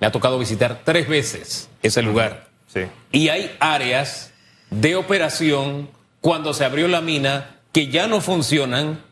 Me 0.00 0.06
ha 0.06 0.10
tocado 0.10 0.38
visitar 0.38 0.80
tres 0.82 1.06
veces 1.08 1.68
ese 1.82 2.00
lugar. 2.00 2.46
Sí. 2.68 2.86
Y 3.12 3.28
hay 3.28 3.54
áreas 3.60 4.32
de 4.70 4.96
operación 4.96 5.90
cuando 6.22 6.54
se 6.54 6.64
abrió 6.64 6.88
la 6.88 7.02
mina 7.02 7.58
que 7.70 7.88
ya 7.88 8.06
no 8.06 8.22
funcionan 8.22 9.02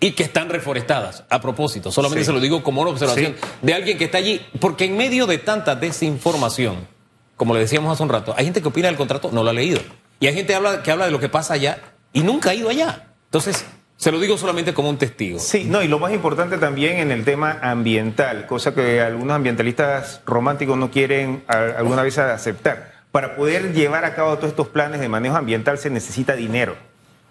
y 0.00 0.12
que 0.12 0.22
están 0.22 0.48
reforestadas. 0.48 1.24
A 1.28 1.40
propósito, 1.40 1.92
solamente 1.92 2.24
se 2.24 2.32
lo 2.32 2.40
digo 2.40 2.62
como 2.62 2.80
una 2.80 2.90
observación 2.90 3.36
de 3.60 3.74
alguien 3.74 3.98
que 3.98 4.06
está 4.06 4.18
allí, 4.18 4.40
porque 4.58 4.86
en 4.86 4.96
medio 4.96 5.26
de 5.26 5.38
tanta 5.38 5.76
desinformación, 5.76 6.88
como 7.36 7.54
le 7.54 7.60
decíamos 7.60 7.92
hace 7.92 8.02
un 8.02 8.08
rato, 8.08 8.34
hay 8.36 8.46
gente 8.46 8.62
que 8.62 8.68
opina 8.68 8.88
del 8.88 8.96
contrato, 8.96 9.30
no 9.32 9.44
lo 9.44 9.50
ha 9.50 9.52
leído. 9.52 9.80
Y 10.18 10.26
hay 10.26 10.34
gente 10.34 10.48
que 10.48 10.54
habla, 10.54 10.82
que 10.82 10.90
habla 10.90 11.04
de 11.04 11.10
lo 11.10 11.20
que 11.20 11.28
pasa 11.28 11.54
allá 11.54 11.78
y 12.12 12.22
nunca 12.22 12.50
ha 12.50 12.54
ido 12.54 12.68
allá. 12.68 13.14
Entonces, 13.26 13.64
se 13.96 14.10
lo 14.10 14.18
digo 14.18 14.38
solamente 14.38 14.72
como 14.72 14.88
un 14.88 14.96
testigo. 14.96 15.38
Sí, 15.38 15.64
no, 15.64 15.82
y 15.82 15.88
lo 15.88 15.98
más 15.98 16.12
importante 16.12 16.56
también 16.56 16.98
en 16.98 17.10
el 17.10 17.24
tema 17.24 17.58
ambiental, 17.60 18.46
cosa 18.46 18.74
que 18.74 19.02
algunos 19.02 19.36
ambientalistas 19.36 20.22
románticos 20.24 20.78
no 20.78 20.90
quieren 20.90 21.44
alguna 21.46 22.02
vez 22.02 22.16
aceptar. 22.16 22.92
Para 23.12 23.36
poder 23.36 23.74
llevar 23.74 24.04
a 24.04 24.14
cabo 24.14 24.36
todos 24.36 24.50
estos 24.50 24.68
planes 24.68 25.00
de 25.00 25.08
manejo 25.08 25.36
ambiental 25.36 25.76
se 25.76 25.90
necesita 25.90 26.34
dinero. 26.34 26.76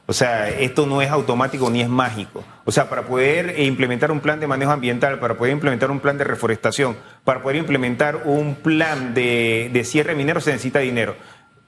O 0.09 0.13
sea, 0.13 0.49
esto 0.49 0.87
no 0.87 1.03
es 1.03 1.11
automático 1.11 1.69
ni 1.69 1.81
es 1.81 1.87
mágico. 1.87 2.43
O 2.65 2.71
sea, 2.71 2.89
para 2.89 3.03
poder 3.03 3.59
implementar 3.59 4.11
un 4.11 4.21
plan 4.21 4.39
de 4.39 4.47
manejo 4.47 4.71
ambiental, 4.71 5.19
para 5.19 5.37
poder 5.37 5.53
implementar 5.53 5.91
un 5.91 5.99
plan 5.99 6.17
de 6.17 6.23
reforestación, 6.23 6.97
para 7.23 7.43
poder 7.43 7.57
implementar 7.57 8.23
un 8.25 8.55
plan 8.55 9.13
de, 9.13 9.83
cierre 9.85 10.15
minero 10.15 10.41
se 10.41 10.51
necesita 10.51 10.79
dinero. 10.79 11.15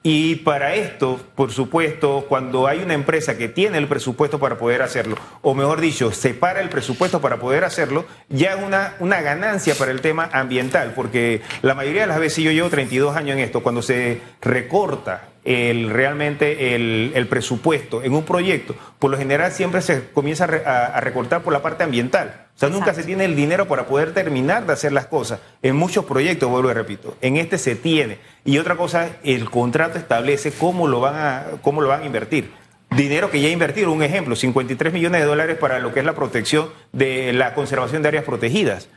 Y 0.02 0.34
para 0.34 0.74
esto, 0.74 1.20
por 1.36 1.52
supuesto, 1.52 2.26
cuando 2.28 2.66
hay 2.66 2.80
una 2.80 2.94
empresa 2.94 3.38
que 3.38 3.48
tiene 3.48 3.78
el 3.78 3.86
presupuesto 3.86 4.40
para 4.40 4.58
poder 4.58 4.82
hacerlo, 4.82 5.14
o 5.42 5.54
mejor 5.54 5.80
dicho, 5.80 6.10
separa 6.10 6.60
el 6.62 6.68
presupuesto 6.68 7.20
para 7.20 7.36
poder 7.36 7.62
hacerlo, 7.62 8.06
ya 8.28 8.54
es 8.54 8.60
una, 8.60 8.96
una 8.98 9.20
ganancia 9.20 9.76
para 9.76 9.92
el 9.92 10.00
tema 10.00 10.28
ambiental, 10.32 10.94
porque 10.96 11.42
la 11.62 11.76
mayoría 11.76 12.00
de 12.00 12.08
las 12.08 12.18
veces, 12.18 12.42
yo 12.42 12.50
llevo 12.50 12.70
32 12.70 13.14
años 13.14 13.36
en 13.36 13.44
esto, 13.44 13.62
cuando 13.62 13.82
se 13.82 14.20
recorta 14.40 15.28
el, 15.44 15.90
realmente 15.90 16.74
el, 16.74 17.26
presupuesto 17.28 18.02
en 18.02 18.14
un 18.14 18.24
proyecto, 18.24 18.74
por 18.98 19.10
lo 19.10 19.18
general 19.18 19.52
siempre 19.52 19.80
se 19.82 20.10
comienza 20.10 20.44
a, 20.44 21.00
recortar 21.00 21.42
por 21.42 21.52
la 21.52 21.62
parte 21.62 21.84
ambiental. 21.84 22.46
O 22.54 22.58
sea, 22.58 22.68
nunca 22.68 22.94
se 22.94 23.02
tiene 23.02 23.24
el 23.24 23.34
dinero 23.34 23.66
para 23.66 23.86
poder 23.86 24.12
terminar 24.12 24.66
de 24.66 24.74
hacer 24.74 24.92
las 24.92 25.06
cosas. 25.06 25.40
En 25.62 25.74
muchos 25.74 26.04
proyectos, 26.04 26.50
vuelvo 26.50 26.70
y 26.70 26.74
repito, 26.74 27.16
en 27.20 27.36
este 27.36 27.58
se 27.58 27.74
tiene. 27.74 28.18
Y 28.44 28.58
otra 28.58 28.76
cosa, 28.76 29.08
el 29.24 29.50
contrato 29.50 29.98
establece 29.98 30.52
cómo 30.52 30.86
lo 30.86 31.00
van 31.00 31.14
a, 31.16 31.44
cómo 31.62 31.80
lo 31.80 31.88
van 31.88 32.02
a 32.02 32.06
invertir. 32.06 32.52
Dinero 32.90 33.30
que 33.30 33.40
ya 33.40 33.48
invertido, 33.48 33.90
un 33.90 34.02
ejemplo, 34.02 34.36
53 34.36 34.92
millones 34.92 35.22
de 35.22 35.26
dólares 35.26 35.56
para 35.56 35.78
lo 35.78 35.94
que 35.94 36.00
es 36.00 36.06
la 36.06 36.14
protección 36.14 36.68
de 36.92 37.32
la 37.32 37.54
conservación 37.54 38.02
de 38.02 38.08
áreas 38.08 38.24
protegidas 38.24 38.88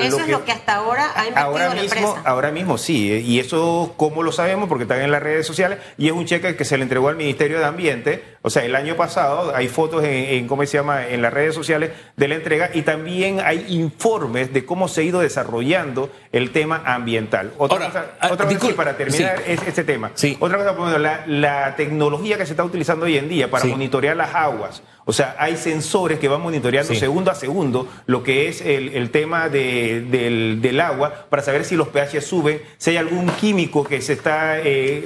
eso 0.00 0.20
es 0.20 0.28
lo 0.28 0.44
que 0.44 0.52
hasta 0.52 0.74
ahora 0.74 1.12
ha 1.14 1.26
invertido 1.26 1.46
ahora 1.46 1.68
la 1.68 1.74
mismo, 1.74 1.96
empresa. 1.96 2.22
Ahora 2.24 2.50
mismo 2.50 2.78
sí, 2.78 3.12
eh, 3.12 3.20
y 3.20 3.38
eso 3.38 3.94
cómo 3.96 4.22
lo 4.22 4.32
sabemos 4.32 4.68
porque 4.68 4.82
está 4.82 5.02
en 5.02 5.10
las 5.10 5.22
redes 5.22 5.46
sociales 5.46 5.78
y 5.96 6.06
es 6.06 6.12
un 6.12 6.26
cheque 6.26 6.56
que 6.56 6.64
se 6.64 6.76
le 6.76 6.82
entregó 6.82 7.08
al 7.08 7.16
Ministerio 7.16 7.58
de 7.58 7.64
Ambiente, 7.64 8.24
o 8.42 8.50
sea, 8.50 8.64
el 8.64 8.74
año 8.74 8.96
pasado 8.96 9.54
hay 9.54 9.68
fotos 9.68 10.02
en, 10.04 10.46
cómo 10.48 10.66
se 10.66 10.76
llama 10.76 11.06
en 11.06 11.22
las 11.22 11.32
redes 11.32 11.54
sociales 11.54 11.92
de 12.16 12.28
la 12.28 12.34
entrega 12.34 12.70
y 12.74 12.82
también 12.82 13.40
hay 13.40 13.64
informes 13.68 14.52
de 14.52 14.64
cómo 14.64 14.88
se 14.88 15.02
ha 15.02 15.04
ido 15.04 15.20
desarrollando 15.20 16.10
el 16.32 16.50
tema 16.50 16.82
ambiental. 16.84 17.52
Otra 17.56 17.86
cosa, 17.86 18.06
ah, 18.20 18.28
otra 18.32 18.46
cosa 18.46 18.74
para 18.74 18.96
terminar 18.96 19.42
es 19.46 19.62
este 19.62 19.84
tema. 19.84 20.10
Otra 20.40 20.74
cosa, 20.74 20.98
la, 20.98 21.24
la 21.26 21.76
tecnología 21.76 22.36
que 22.36 22.46
se 22.46 22.52
está 22.52 22.64
utilizando 22.64 23.06
hoy 23.06 23.18
en 23.18 23.28
día 23.28 23.50
para 23.50 23.64
monitorear 23.66 24.16
las 24.16 24.34
aguas. 24.34 24.82
O 25.06 25.12
sea, 25.12 25.36
hay 25.38 25.56
sensores 25.56 26.18
que 26.18 26.28
van 26.28 26.40
monitoreando 26.40 26.94
segundo 26.94 27.30
a 27.30 27.34
segundo 27.34 27.88
lo 28.06 28.22
que 28.22 28.48
es 28.48 28.62
el, 28.62 29.10
tema 29.10 29.48
del, 29.48 30.80
agua 30.80 31.26
para 31.28 31.42
saber 31.42 31.64
si 31.64 31.76
los 31.76 31.88
pH 31.88 32.22
suben, 32.22 32.62
si 32.78 32.90
hay 32.90 32.96
algún 32.96 33.28
químico 33.28 33.84
que 33.84 34.00
se 34.00 34.14
está 34.14 34.60
eh, 34.60 35.04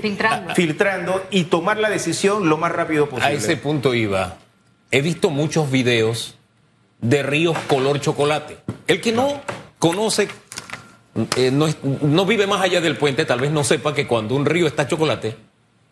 filtrando. 0.55 1.23
y 1.31 1.45
tomar 1.45 1.79
la 1.79 1.91
decisión 1.91 2.49
lo 2.49 2.57
más 2.59 2.73
rápido 2.73 3.09
posible. 3.09 3.29
A 3.29 3.33
ese 3.33 3.57
punto 3.57 3.93
iba. 3.95 4.37
He 4.91 5.03
visto 5.03 5.31
muchos 5.31 5.71
videos 5.71 6.37
de 7.01 7.23
ríos 7.23 7.57
color 7.67 8.01
chocolate. 8.01 8.59
El 8.87 9.01
que 9.01 9.13
no 9.13 9.41
conoce, 9.79 10.29
eh, 11.37 11.51
no, 11.51 11.67
no 12.03 12.25
vive 12.25 12.47
más 12.47 12.63
allá 12.63 12.81
del 12.81 12.97
puente, 12.97 13.25
tal 13.25 13.41
vez 13.41 13.51
no 13.51 13.65
sepa 13.65 13.95
que 13.95 14.07
cuando 14.07 14.35
un 14.35 14.47
río 14.47 14.67
está 14.67 14.87
chocolate, 14.87 15.37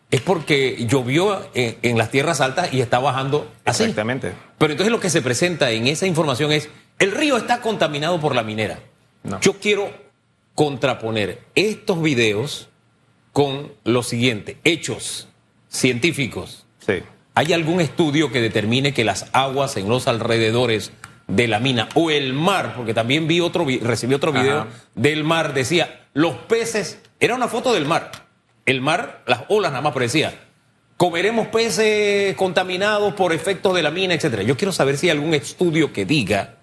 es 0.09 0.21
porque 0.21 0.85
llovió 0.87 1.49
en, 1.53 1.97
las 1.97 2.11
tierras 2.11 2.39
altas 2.39 2.73
y 2.73 2.81
está 2.81 2.99
bajando 2.99 3.51
así. 3.65 3.83
Exactamente. 3.83 4.33
Pero 4.57 4.71
entonces 4.71 4.91
lo 4.91 4.99
que 4.99 5.09
se 5.09 5.21
presenta 5.21 5.71
en 5.71 5.87
esa 5.87 6.07
información 6.07 6.51
es, 6.51 6.69
el 6.99 7.11
río 7.11 7.37
está 7.37 7.61
contaminado 7.61 8.19
por 8.19 8.35
la 8.35 8.43
minera. 8.43 8.79
Yo 9.41 9.53
quiero 9.59 9.91
contraponer 10.55 11.41
estos 11.55 12.01
videos 12.01 12.69
con 13.33 13.71
lo 13.83 14.01
siguiente, 14.03 14.57
hechos 14.63 15.27
científicos. 15.67 16.65
Sí. 16.79 17.03
¿Hay 17.35 17.53
algún 17.53 17.81
estudio 17.81 18.31
que 18.31 18.41
determine 18.41 18.93
que 18.93 19.03
las 19.03 19.27
aguas 19.33 19.77
en 19.77 19.89
los 19.89 20.07
alrededores 20.07 20.91
de 21.27 21.47
la 21.47 21.59
mina 21.59 21.89
o 21.93 22.09
el 22.09 22.33
mar, 22.33 22.73
porque 22.75 22.93
también 22.93 23.27
vi 23.27 23.41
otro, 23.41 23.65
recibí 23.81 24.13
otro 24.13 24.31
video 24.31 24.67
del 24.95 25.23
mar, 25.23 25.53
decía, 25.53 26.07
los 26.13 26.35
peces, 26.35 26.99
era 27.19 27.35
una 27.35 27.47
foto 27.47 27.73
del 27.73 27.85
mar, 27.85 28.11
el 28.67 28.81
mar, 28.81 29.23
las 29.25 29.45
olas 29.47 29.71
nada 29.71 29.81
más 29.81 29.93
parecía. 29.93 30.33
Comeremos 30.97 31.47
peces 31.47 32.35
contaminados 32.35 33.13
por 33.13 33.33
efectos 33.33 33.73
de 33.73 33.81
la 33.81 33.91
mina, 33.91 34.13
etcétera. 34.13 34.43
Yo 34.43 34.57
quiero 34.57 34.71
saber 34.71 34.97
si 34.97 35.07
hay 35.07 35.17
algún 35.17 35.33
estudio 35.33 35.93
que 35.93 36.05
diga 36.05 36.55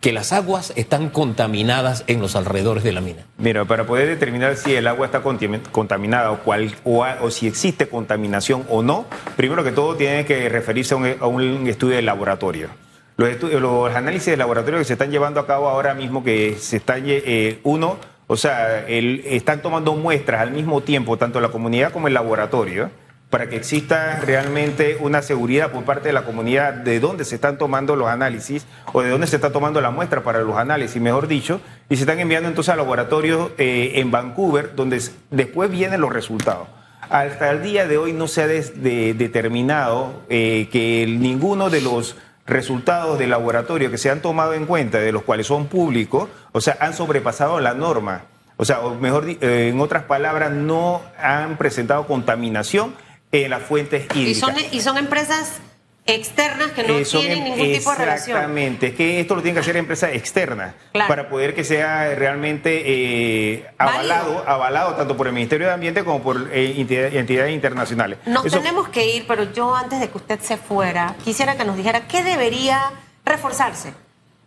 que 0.00 0.12
las 0.12 0.32
aguas 0.32 0.72
están 0.74 1.10
contaminadas 1.10 2.02
en 2.08 2.20
los 2.20 2.34
alrededores 2.34 2.82
de 2.82 2.90
la 2.90 3.00
mina. 3.00 3.24
Mira, 3.38 3.64
para 3.64 3.86
poder 3.86 4.08
determinar 4.08 4.56
si 4.56 4.74
el 4.74 4.88
agua 4.88 5.06
está 5.06 5.22
contaminada 5.22 6.32
o, 6.32 6.40
cual, 6.40 6.74
o, 6.82 7.30
si 7.30 7.46
existe 7.46 7.86
contaminación 7.86 8.64
o 8.68 8.82
no, 8.82 9.06
primero 9.36 9.62
que 9.62 9.70
todo 9.70 9.94
tiene 9.94 10.24
que 10.24 10.48
referirse 10.48 10.94
a 10.94 11.26
un, 11.26 11.68
estudio 11.68 11.94
de 11.94 12.02
laboratorio. 12.02 12.68
Los, 13.16 13.40
los, 13.42 13.94
análisis 13.94 14.26
de 14.26 14.36
laboratorio 14.36 14.80
que 14.80 14.86
se 14.86 14.94
están 14.94 15.12
llevando 15.12 15.38
a 15.38 15.46
cabo 15.46 15.68
ahora 15.68 15.94
mismo, 15.94 16.24
que 16.24 16.56
se 16.58 16.78
están, 16.78 17.04
eh, 17.06 17.60
uno, 17.62 17.98
o 18.32 18.36
sea, 18.36 18.86
están 18.88 19.60
tomando 19.60 19.94
muestras 19.94 20.40
al 20.40 20.52
mismo 20.52 20.80
tiempo, 20.80 21.18
tanto 21.18 21.38
la 21.40 21.50
comunidad 21.50 21.92
como 21.92 22.08
el 22.08 22.14
laboratorio, 22.14 22.90
para 23.28 23.48
que 23.48 23.56
exista 23.56 24.20
realmente 24.20 24.96
una 25.00 25.20
seguridad 25.20 25.70
por 25.70 25.84
parte 25.84 26.08
de 26.08 26.12
la 26.14 26.24
comunidad 26.24 26.72
de 26.72 26.98
dónde 26.98 27.26
se 27.26 27.34
están 27.34 27.58
tomando 27.58 27.94
los 27.94 28.08
análisis 28.08 28.66
o 28.92 29.02
de 29.02 29.10
dónde 29.10 29.26
se 29.26 29.36
está 29.36 29.52
tomando 29.52 29.80
la 29.82 29.90
muestra 29.90 30.22
para 30.22 30.40
los 30.40 30.56
análisis, 30.56 31.00
mejor 31.00 31.28
dicho, 31.28 31.60
y 31.90 31.96
se 31.96 32.02
están 32.02 32.20
enviando 32.20 32.48
entonces 32.48 32.72
a 32.72 32.76
laboratorios 32.76 33.50
eh, 33.58 33.92
en 33.96 34.10
Vancouver, 34.10 34.74
donde 34.74 35.02
después 35.30 35.70
vienen 35.70 36.00
los 36.00 36.12
resultados. 36.12 36.68
Hasta 37.10 37.50
el 37.50 37.62
día 37.62 37.86
de 37.86 37.98
hoy 37.98 38.14
no 38.14 38.28
se 38.28 38.42
ha 38.42 38.46
determinado 38.46 40.22
eh, 40.30 40.68
que 40.72 41.06
ninguno 41.06 41.68
de 41.68 41.82
los 41.82 42.16
resultados 42.46 43.18
de 43.18 43.26
laboratorio 43.26 43.90
que 43.90 43.98
se 43.98 44.10
han 44.10 44.20
tomado 44.20 44.54
en 44.54 44.66
cuenta, 44.66 44.98
de 44.98 45.12
los 45.12 45.22
cuales 45.22 45.46
son 45.46 45.66
públicos, 45.66 46.28
o 46.52 46.60
sea, 46.60 46.76
han 46.80 46.94
sobrepasado 46.94 47.60
la 47.60 47.74
norma. 47.74 48.24
O 48.56 48.64
sea, 48.64 48.80
o 48.80 48.94
mejor, 48.94 49.28
eh, 49.28 49.70
en 49.72 49.80
otras 49.80 50.04
palabras, 50.04 50.52
no 50.52 51.02
han 51.18 51.56
presentado 51.56 52.06
contaminación 52.06 52.94
en 53.32 53.50
las 53.50 53.62
fuentes 53.62 54.06
hídricas. 54.14 54.28
¿Y 54.28 54.34
son, 54.34 54.54
y 54.72 54.80
son 54.80 54.98
empresas 54.98 55.60
externas 56.04 56.72
que 56.72 56.82
no 56.82 56.98
Eh, 56.98 57.04
tienen 57.04 57.44
ningún 57.44 57.72
tipo 57.72 57.90
de 57.92 57.96
relación. 57.96 58.36
Exactamente, 58.36 58.86
es 58.88 58.94
que 58.94 59.20
esto 59.20 59.36
lo 59.36 59.42
tienen 59.42 59.54
que 59.54 59.60
hacer 59.60 59.76
empresas 59.76 60.10
externas 60.14 60.74
Claro. 60.92 61.08
para 61.08 61.28
poder 61.28 61.54
que 61.54 61.62
sea 61.62 62.12
realmente 62.16 62.82
eh, 62.84 63.70
Válido. 63.78 63.98
avalado, 64.14 64.44
avalado 64.48 64.94
tanto 64.96 65.16
por 65.16 65.28
el 65.28 65.32
Ministerio 65.32 65.68
de 65.68 65.72
Ambiente 65.74 66.02
como 66.04 66.20
por 66.22 66.50
eh, 66.52 66.74
entidades, 66.76 67.14
entidades 67.14 67.54
internacionales. 67.54 68.18
Nos 68.26 68.44
Eso- 68.46 68.58
tenemos 68.58 68.88
que 68.88 69.06
ir, 69.14 69.26
pero 69.28 69.52
yo 69.52 69.74
antes 69.76 70.00
de 70.00 70.08
que 70.10 70.18
usted 70.18 70.40
se 70.40 70.56
fuera, 70.56 71.14
quisiera 71.24 71.56
que 71.56 71.64
nos 71.64 71.76
dijera 71.76 72.08
qué 72.08 72.24
debería 72.24 72.90
reforzarse 73.24 73.94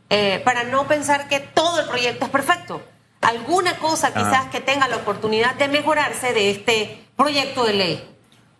eh, 0.09 0.41
para 0.43 0.63
no 0.63 0.87
pensar 0.87 1.27
que 1.29 1.39
todo 1.39 1.79
el 1.79 1.87
proyecto 1.87 2.25
es 2.25 2.31
perfecto. 2.31 2.81
Alguna 3.21 3.77
cosa 3.77 4.09
quizás 4.13 4.33
Ajá. 4.33 4.49
que 4.51 4.59
tenga 4.59 4.87
la 4.89 4.97
oportunidad 4.97 5.55
de 5.55 5.67
mejorarse 5.69 6.33
de 6.33 6.51
este 6.51 6.99
proyecto 7.15 7.63
de 7.63 7.73
ley. 7.73 8.09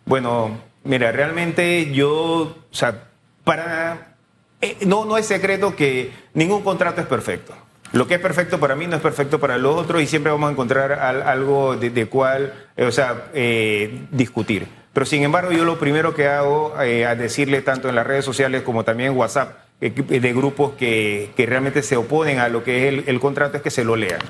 Bueno, 0.06 0.58
mira, 0.86 1.12
realmente 1.12 1.92
yo, 1.92 2.10
o 2.10 2.56
sea, 2.70 3.04
para... 3.44 4.14
eh, 4.60 4.76
no, 4.86 5.04
no 5.04 5.18
es 5.18 5.26
secreto 5.26 5.76
que 5.76 6.10
ningún 6.34 6.62
contrato 6.62 7.00
es 7.00 7.06
perfecto. 7.06 7.54
Lo 7.92 8.06
que 8.06 8.14
es 8.14 8.20
perfecto 8.20 8.58
para 8.58 8.74
mí 8.74 8.86
no 8.86 8.96
es 8.96 9.02
perfecto 9.02 9.38
para 9.38 9.58
los 9.58 9.76
otros 9.76 10.02
y 10.02 10.06
siempre 10.06 10.32
vamos 10.32 10.48
a 10.48 10.52
encontrar 10.52 10.92
al- 10.92 11.22
algo 11.22 11.76
de, 11.76 12.06
cual, 12.06 12.52
eh, 12.76 12.84
o 12.84 12.92
sea, 12.92 13.26
eh, 13.32 14.06
discutir. 14.10 14.66
Pero 14.92 15.06
sin 15.06 15.22
embargo, 15.22 15.52
yo 15.52 15.64
lo 15.64 15.78
primero 15.78 16.14
que 16.14 16.26
hago 16.26 16.74
a 16.76 16.84
decirle 17.14 17.60
tanto 17.62 17.88
en 17.88 17.94
las 17.94 18.06
redes 18.06 18.24
sociales 18.24 18.62
como 18.62 18.82
también 18.82 19.12
en 19.12 19.16
WhatsApp 19.18 19.58
de 19.78 20.32
grupos 20.32 20.72
que, 20.72 21.30
que 21.36 21.44
realmente 21.46 21.82
se 21.82 21.96
oponen 21.98 22.38
a 22.38 22.48
lo 22.48 22.64
que 22.64 22.88
es 22.88 23.08
el 23.08 23.20
contrato 23.20 23.58
es 23.58 23.62
que 23.62 23.70
se 23.70 23.84
lo 23.84 23.94
lean. 23.94 24.20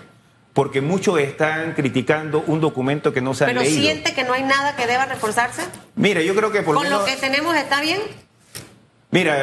Porque 0.57 0.81
muchos 0.81 1.21
están 1.21 1.75
criticando 1.75 2.43
un 2.47 2.63
documento 2.63 3.13
que 3.13 3.21
no 3.21 3.35
se 3.35 3.45
Pero 3.45 3.61
leído. 3.61 3.79
siente 3.79 4.15
que 4.15 4.25
no 4.25 4.33
hay 4.33 4.43
nada 4.43 4.75
que 4.75 4.87
deba 4.87 5.05
reforzarse. 5.05 5.61
Mira, 5.97 6.23
yo 6.23 6.35
creo 6.35 6.51
que 6.51 6.63
por 6.63 6.73
lo 6.75 6.81
Con 6.81 6.89
lo 6.89 7.01
menos- 7.01 7.11
que 7.15 7.21
tenemos 7.21 7.55
está 7.55 7.83
bien. 7.83 8.01
Mira, 9.11 9.37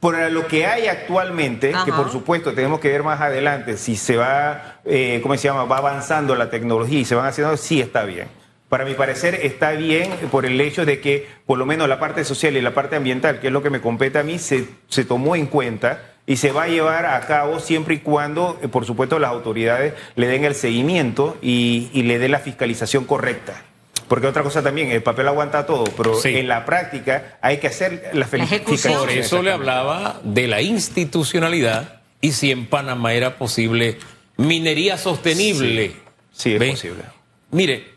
por 0.00 0.18
lo 0.30 0.46
que 0.46 0.66
hay 0.66 0.86
actualmente, 0.86 1.72
que 1.86 1.92
por 1.94 2.12
supuesto 2.12 2.52
tenemos 2.52 2.78
que 2.78 2.88
ver 2.88 3.02
más 3.02 3.22
adelante 3.22 3.78
si 3.78 3.96
se 3.96 4.18
va, 4.18 4.80
eh, 4.84 5.20
¿cómo 5.22 5.34
se 5.38 5.44
llama? 5.44 5.64
Va 5.64 5.78
avanzando 5.78 6.34
la 6.34 6.50
tecnología 6.50 6.98
y 7.00 7.04
se 7.06 7.14
van 7.14 7.24
haciendo, 7.24 7.56
sí 7.56 7.80
está 7.80 8.04
bien. 8.04 8.28
Para 8.68 8.84
mi 8.84 8.92
parecer 8.92 9.36
está 9.42 9.70
bien 9.72 10.10
por 10.30 10.44
el 10.44 10.60
hecho 10.60 10.84
de 10.84 11.00
que 11.00 11.26
por 11.46 11.56
lo 11.56 11.64
menos 11.64 11.88
la 11.88 11.98
parte 11.98 12.22
social 12.22 12.54
y 12.54 12.60
la 12.60 12.74
parte 12.74 12.96
ambiental, 12.96 13.40
que 13.40 13.46
es 13.46 13.52
lo 13.54 13.62
que 13.62 13.70
me 13.70 13.80
compete 13.80 14.18
a 14.18 14.22
mí, 14.24 14.38
se, 14.38 14.66
se 14.90 15.06
tomó 15.06 15.36
en 15.36 15.46
cuenta 15.46 16.09
y 16.30 16.36
se 16.36 16.52
va 16.52 16.62
a 16.62 16.68
llevar 16.68 17.06
a 17.06 17.18
cabo 17.26 17.58
siempre 17.58 17.96
y 17.96 17.98
cuando, 17.98 18.56
eh, 18.62 18.68
por 18.68 18.86
supuesto, 18.86 19.18
las 19.18 19.30
autoridades 19.32 19.94
le 20.14 20.28
den 20.28 20.44
el 20.44 20.54
seguimiento 20.54 21.36
y, 21.42 21.90
y 21.92 22.04
le 22.04 22.20
den 22.20 22.30
la 22.30 22.38
fiscalización 22.38 23.04
correcta. 23.04 23.64
Porque 24.06 24.28
otra 24.28 24.44
cosa 24.44 24.62
también, 24.62 24.92
el 24.92 25.02
papel 25.02 25.26
aguanta 25.26 25.66
todo, 25.66 25.82
pero 25.96 26.14
Sí. 26.14 26.36
en 26.36 26.46
la 26.46 26.64
práctica 26.64 27.36
hay 27.42 27.58
que 27.58 27.66
hacer 27.66 28.10
la 28.12 28.26
fiscalización. 28.28 28.98
Por 29.00 29.10
eso 29.10 29.42
le 29.42 29.50
hablaba 29.50 30.20
de 30.22 30.46
la 30.46 30.62
institucionalidad 30.62 32.00
y 32.20 32.30
si 32.30 32.52
en 32.52 32.66
Panamá 32.68 33.12
era 33.12 33.36
posible 33.36 33.98
minería 34.36 34.98
sostenible. 34.98 35.96
Sí, 36.32 36.54
es 36.54 36.60
¿Ve? 36.60 36.70
posible. 36.70 37.02
Mire, 37.50 37.88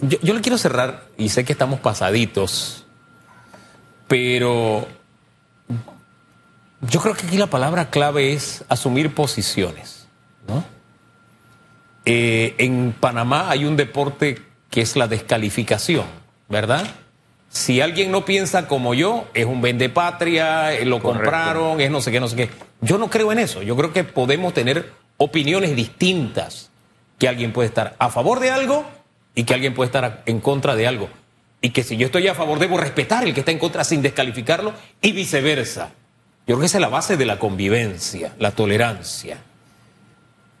yo, 0.00 0.18
yo 0.22 0.34
le 0.34 0.40
quiero 0.42 0.58
cerrar 0.58 1.06
y 1.18 1.28
sé 1.30 1.44
que 1.44 1.52
estamos 1.52 1.80
pasaditos, 1.80 2.86
pero 4.06 4.86
yo 6.80 7.00
creo 7.00 7.14
que 7.14 7.26
aquí 7.26 7.36
la 7.36 7.48
palabra 7.48 7.90
clave 7.90 8.32
es 8.32 8.64
asumir 8.68 9.14
posiciones, 9.14 10.06
¿no? 10.48 10.64
Eh, 12.04 12.54
en 12.58 12.94
Panamá 12.98 13.50
hay 13.50 13.64
un 13.64 13.76
deporte 13.76 14.40
que 14.70 14.80
es 14.80 14.96
la 14.96 15.06
descalificación, 15.06 16.06
¿verdad? 16.48 16.86
Si 17.50 17.80
alguien 17.80 18.10
no 18.10 18.24
piensa 18.24 18.68
como 18.68 18.94
yo, 18.94 19.28
es 19.34 19.44
un 19.44 19.60
vendepatria, 19.60 20.72
eh, 20.72 20.84
lo 20.84 21.00
Correcto. 21.00 21.24
compraron, 21.24 21.80
es 21.80 21.90
no 21.90 22.00
sé 22.00 22.12
qué, 22.12 22.20
no 22.20 22.28
sé 22.28 22.36
qué. 22.36 22.50
Yo 22.80 22.96
no 22.96 23.10
creo 23.10 23.32
en 23.32 23.40
eso. 23.40 23.62
Yo 23.62 23.76
creo 23.76 23.92
que 23.92 24.04
podemos 24.04 24.54
tener 24.54 24.92
opiniones 25.16 25.74
distintas. 25.76 26.70
Que 27.18 27.28
alguien 27.28 27.52
puede 27.52 27.68
estar 27.68 27.96
a 27.98 28.08
favor 28.08 28.40
de 28.40 28.50
algo 28.50 28.86
y 29.34 29.44
que 29.44 29.52
alguien 29.52 29.74
puede 29.74 29.86
estar 29.88 30.22
en 30.24 30.40
contra 30.40 30.74
de 30.76 30.86
algo. 30.86 31.10
Y 31.60 31.70
que 31.70 31.82
si 31.82 31.96
yo 31.98 32.06
estoy 32.06 32.28
a 32.28 32.34
favor, 32.34 32.58
debo 32.58 32.78
respetar 32.78 33.24
el 33.24 33.34
que 33.34 33.40
está 33.40 33.52
en 33.52 33.58
contra 33.58 33.84
sin 33.84 34.00
descalificarlo 34.00 34.72
y 35.02 35.12
viceversa. 35.12 35.90
Yo 36.50 36.56
creo 36.56 36.62
que 36.62 36.66
esa 36.66 36.78
es 36.78 36.82
la 36.82 36.88
base 36.88 37.16
de 37.16 37.26
la 37.26 37.38
convivencia, 37.38 38.32
la 38.40 38.50
tolerancia. 38.50 39.38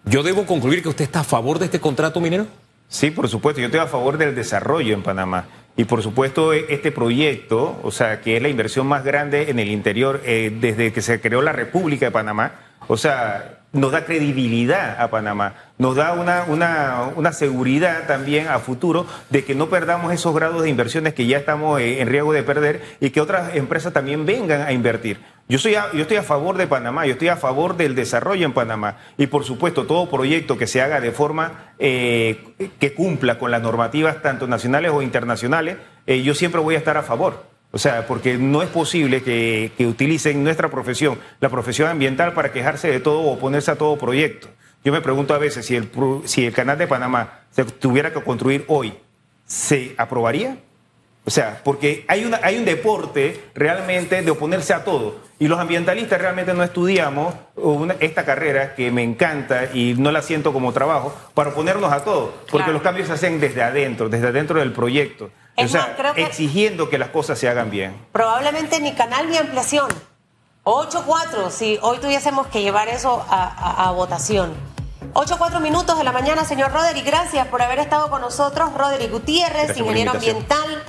Yo 0.04 0.22
debo 0.22 0.46
concluir 0.46 0.84
que 0.84 0.88
usted 0.88 1.02
está 1.02 1.18
a 1.18 1.24
favor 1.24 1.58
de 1.58 1.64
este 1.64 1.80
contrato 1.80 2.20
minero. 2.20 2.46
Sí, 2.88 3.10
por 3.10 3.28
supuesto, 3.28 3.60
yo 3.60 3.66
estoy 3.66 3.80
a 3.80 3.88
favor 3.88 4.16
del 4.16 4.36
desarrollo 4.36 4.94
en 4.94 5.02
Panamá. 5.02 5.46
Y 5.76 5.86
por 5.86 6.00
supuesto, 6.00 6.52
e- 6.52 6.66
este 6.68 6.92
proyecto, 6.92 7.80
o 7.82 7.90
sea, 7.90 8.20
que 8.20 8.36
es 8.36 8.42
la 8.42 8.48
inversión 8.48 8.86
más 8.86 9.02
grande 9.02 9.50
en 9.50 9.58
el 9.58 9.68
interior 9.68 10.20
eh, 10.24 10.56
desde 10.60 10.92
que 10.92 11.02
se 11.02 11.20
creó 11.20 11.42
la 11.42 11.50
República 11.50 12.06
de 12.06 12.12
Panamá, 12.12 12.52
o 12.86 12.96
sea, 12.96 13.58
nos 13.72 13.90
da 13.90 14.04
credibilidad 14.04 15.00
a 15.00 15.10
Panamá, 15.10 15.54
nos 15.78 15.96
da 15.96 16.12
una, 16.12 16.44
una, 16.44 17.10
una 17.16 17.32
seguridad 17.32 18.06
también 18.06 18.46
a 18.46 18.60
futuro 18.60 19.06
de 19.30 19.44
que 19.44 19.56
no 19.56 19.68
perdamos 19.68 20.12
esos 20.12 20.34
grados 20.34 20.62
de 20.62 20.68
inversiones 20.68 21.14
que 21.14 21.26
ya 21.26 21.38
estamos 21.38 21.80
eh, 21.80 22.00
en 22.00 22.06
riesgo 22.08 22.32
de 22.32 22.44
perder 22.44 22.82
y 23.00 23.10
que 23.10 23.20
otras 23.20 23.56
empresas 23.56 23.92
también 23.92 24.24
vengan 24.24 24.62
a 24.62 24.72
invertir. 24.72 25.20
Yo, 25.50 25.56
estoy 25.56 26.16
a 26.16 26.22
favor 26.22 26.56
de 26.56 26.68
Panamá, 26.68 27.06
yo 27.06 27.14
estoy 27.14 27.26
a 27.26 27.36
favor 27.36 27.76
del 27.76 27.96
desarrollo 27.96 28.46
en 28.46 28.52
Panamá 28.52 28.98
y 29.18 29.26
por 29.26 29.42
supuesto 29.42 29.84
todo 29.84 30.08
proyecto 30.08 30.56
que 30.56 30.68
se 30.68 30.80
haga 30.80 31.00
de 31.00 31.10
forma 31.10 31.72
eh, 31.80 32.70
que 32.78 32.94
cumpla 32.94 33.36
con 33.36 33.50
las 33.50 33.60
normativas 33.60 34.22
tanto 34.22 34.46
nacionales 34.46 34.92
o 34.94 35.02
internacionales, 35.02 35.78
eh, 36.06 36.22
yo 36.22 36.36
siempre 36.36 36.60
voy 36.60 36.76
a 36.76 36.78
estar 36.78 36.96
a 36.96 37.02
favor. 37.02 37.46
O 37.72 37.78
sea, 37.78 38.06
porque 38.06 38.38
no 38.38 38.62
es 38.62 38.68
posible 38.68 39.24
que, 39.24 39.72
utilicen 39.80 40.44
nuestra 40.44 40.70
profesión, 40.70 41.18
la 41.40 41.48
profesión 41.48 41.88
ambiental, 41.88 42.32
para 42.32 42.52
quejarse 42.52 42.88
de 42.88 43.00
todo 43.00 43.18
o 43.18 43.32
oponerse 43.32 43.72
a 43.72 43.76
todo 43.76 43.98
proyecto. 43.98 44.46
Yo 44.84 44.92
me 44.92 45.00
pregunto 45.00 45.34
a 45.34 45.38
veces 45.38 45.66
si 45.66 46.44
el 46.44 46.52
canal 46.52 46.78
de 46.78 46.86
Panamá 46.86 47.40
se 47.50 47.64
tuviera 47.64 48.12
que 48.12 48.22
construir 48.22 48.64
hoy, 48.68 48.94
¿se 49.46 49.96
aprobaría? 49.98 50.58
O 51.30 51.32
sea, 51.32 51.60
porque 51.62 52.04
hay, 52.08 52.24
una, 52.24 52.40
hay 52.42 52.56
un 52.58 52.64
deporte 52.64 53.44
realmente 53.54 54.20
de 54.20 54.32
oponerse 54.32 54.74
a 54.74 54.82
todo. 54.82 55.14
Y 55.38 55.46
los 55.46 55.60
ambientalistas 55.60 56.20
realmente 56.20 56.52
no 56.54 56.64
estudiamos 56.64 57.32
una- 57.54 57.94
esta 58.00 58.24
carrera 58.24 58.74
que 58.74 58.90
me 58.90 59.04
encanta 59.04 59.66
y 59.72 59.94
no 59.96 60.10
la 60.10 60.22
siento 60.22 60.52
como 60.52 60.72
trabajo 60.72 61.14
para 61.34 61.50
oponernos 61.50 61.92
a 61.92 62.02
todo. 62.02 62.32
Porque 62.50 62.56
Claro. 62.64 62.72
los 62.72 62.82
cambios 62.82 63.06
se 63.06 63.14
hacen 63.14 63.38
desde 63.38 63.62
adentro, 63.62 64.08
desde 64.08 64.26
adentro 64.26 64.58
del 64.58 64.72
proyecto. 64.72 65.30
Es 65.56 65.66
o 65.66 65.68
sea, 65.68 65.82
más, 65.82 65.90
creo 65.96 66.14
que- 66.14 66.22
exigiendo 66.24 66.90
que 66.90 66.98
las 66.98 67.10
cosas 67.10 67.38
se 67.38 67.48
hagan 67.48 67.70
bien. 67.70 67.94
Probablemente 68.10 68.80
ni 68.80 68.92
canal 68.94 69.30
ni 69.30 69.36
ampliación. 69.36 69.86
8-4, 70.64 71.50
si 71.50 71.78
hoy 71.80 71.98
tuviésemos 71.98 72.48
que 72.48 72.60
llevar 72.62 72.88
eso 72.88 73.24
a, 73.30 73.44
a- 73.44 73.86
a 73.88 73.90
votación. 73.92 74.52
8-4 75.12 75.60
minutos 75.60 75.96
de 75.96 76.02
la 76.02 76.10
mañana, 76.10 76.44
señor 76.44 76.72
Roderick. 76.72 77.06
Gracias 77.06 77.46
por 77.46 77.62
haber 77.62 77.78
estado 77.78 78.10
con 78.10 78.20
nosotros. 78.20 78.70
Roderick 78.76 79.12
Gutiérrez, 79.12 79.54
Gracias 79.66 79.78
ingeniero 79.78 80.10
ambiental 80.10 80.82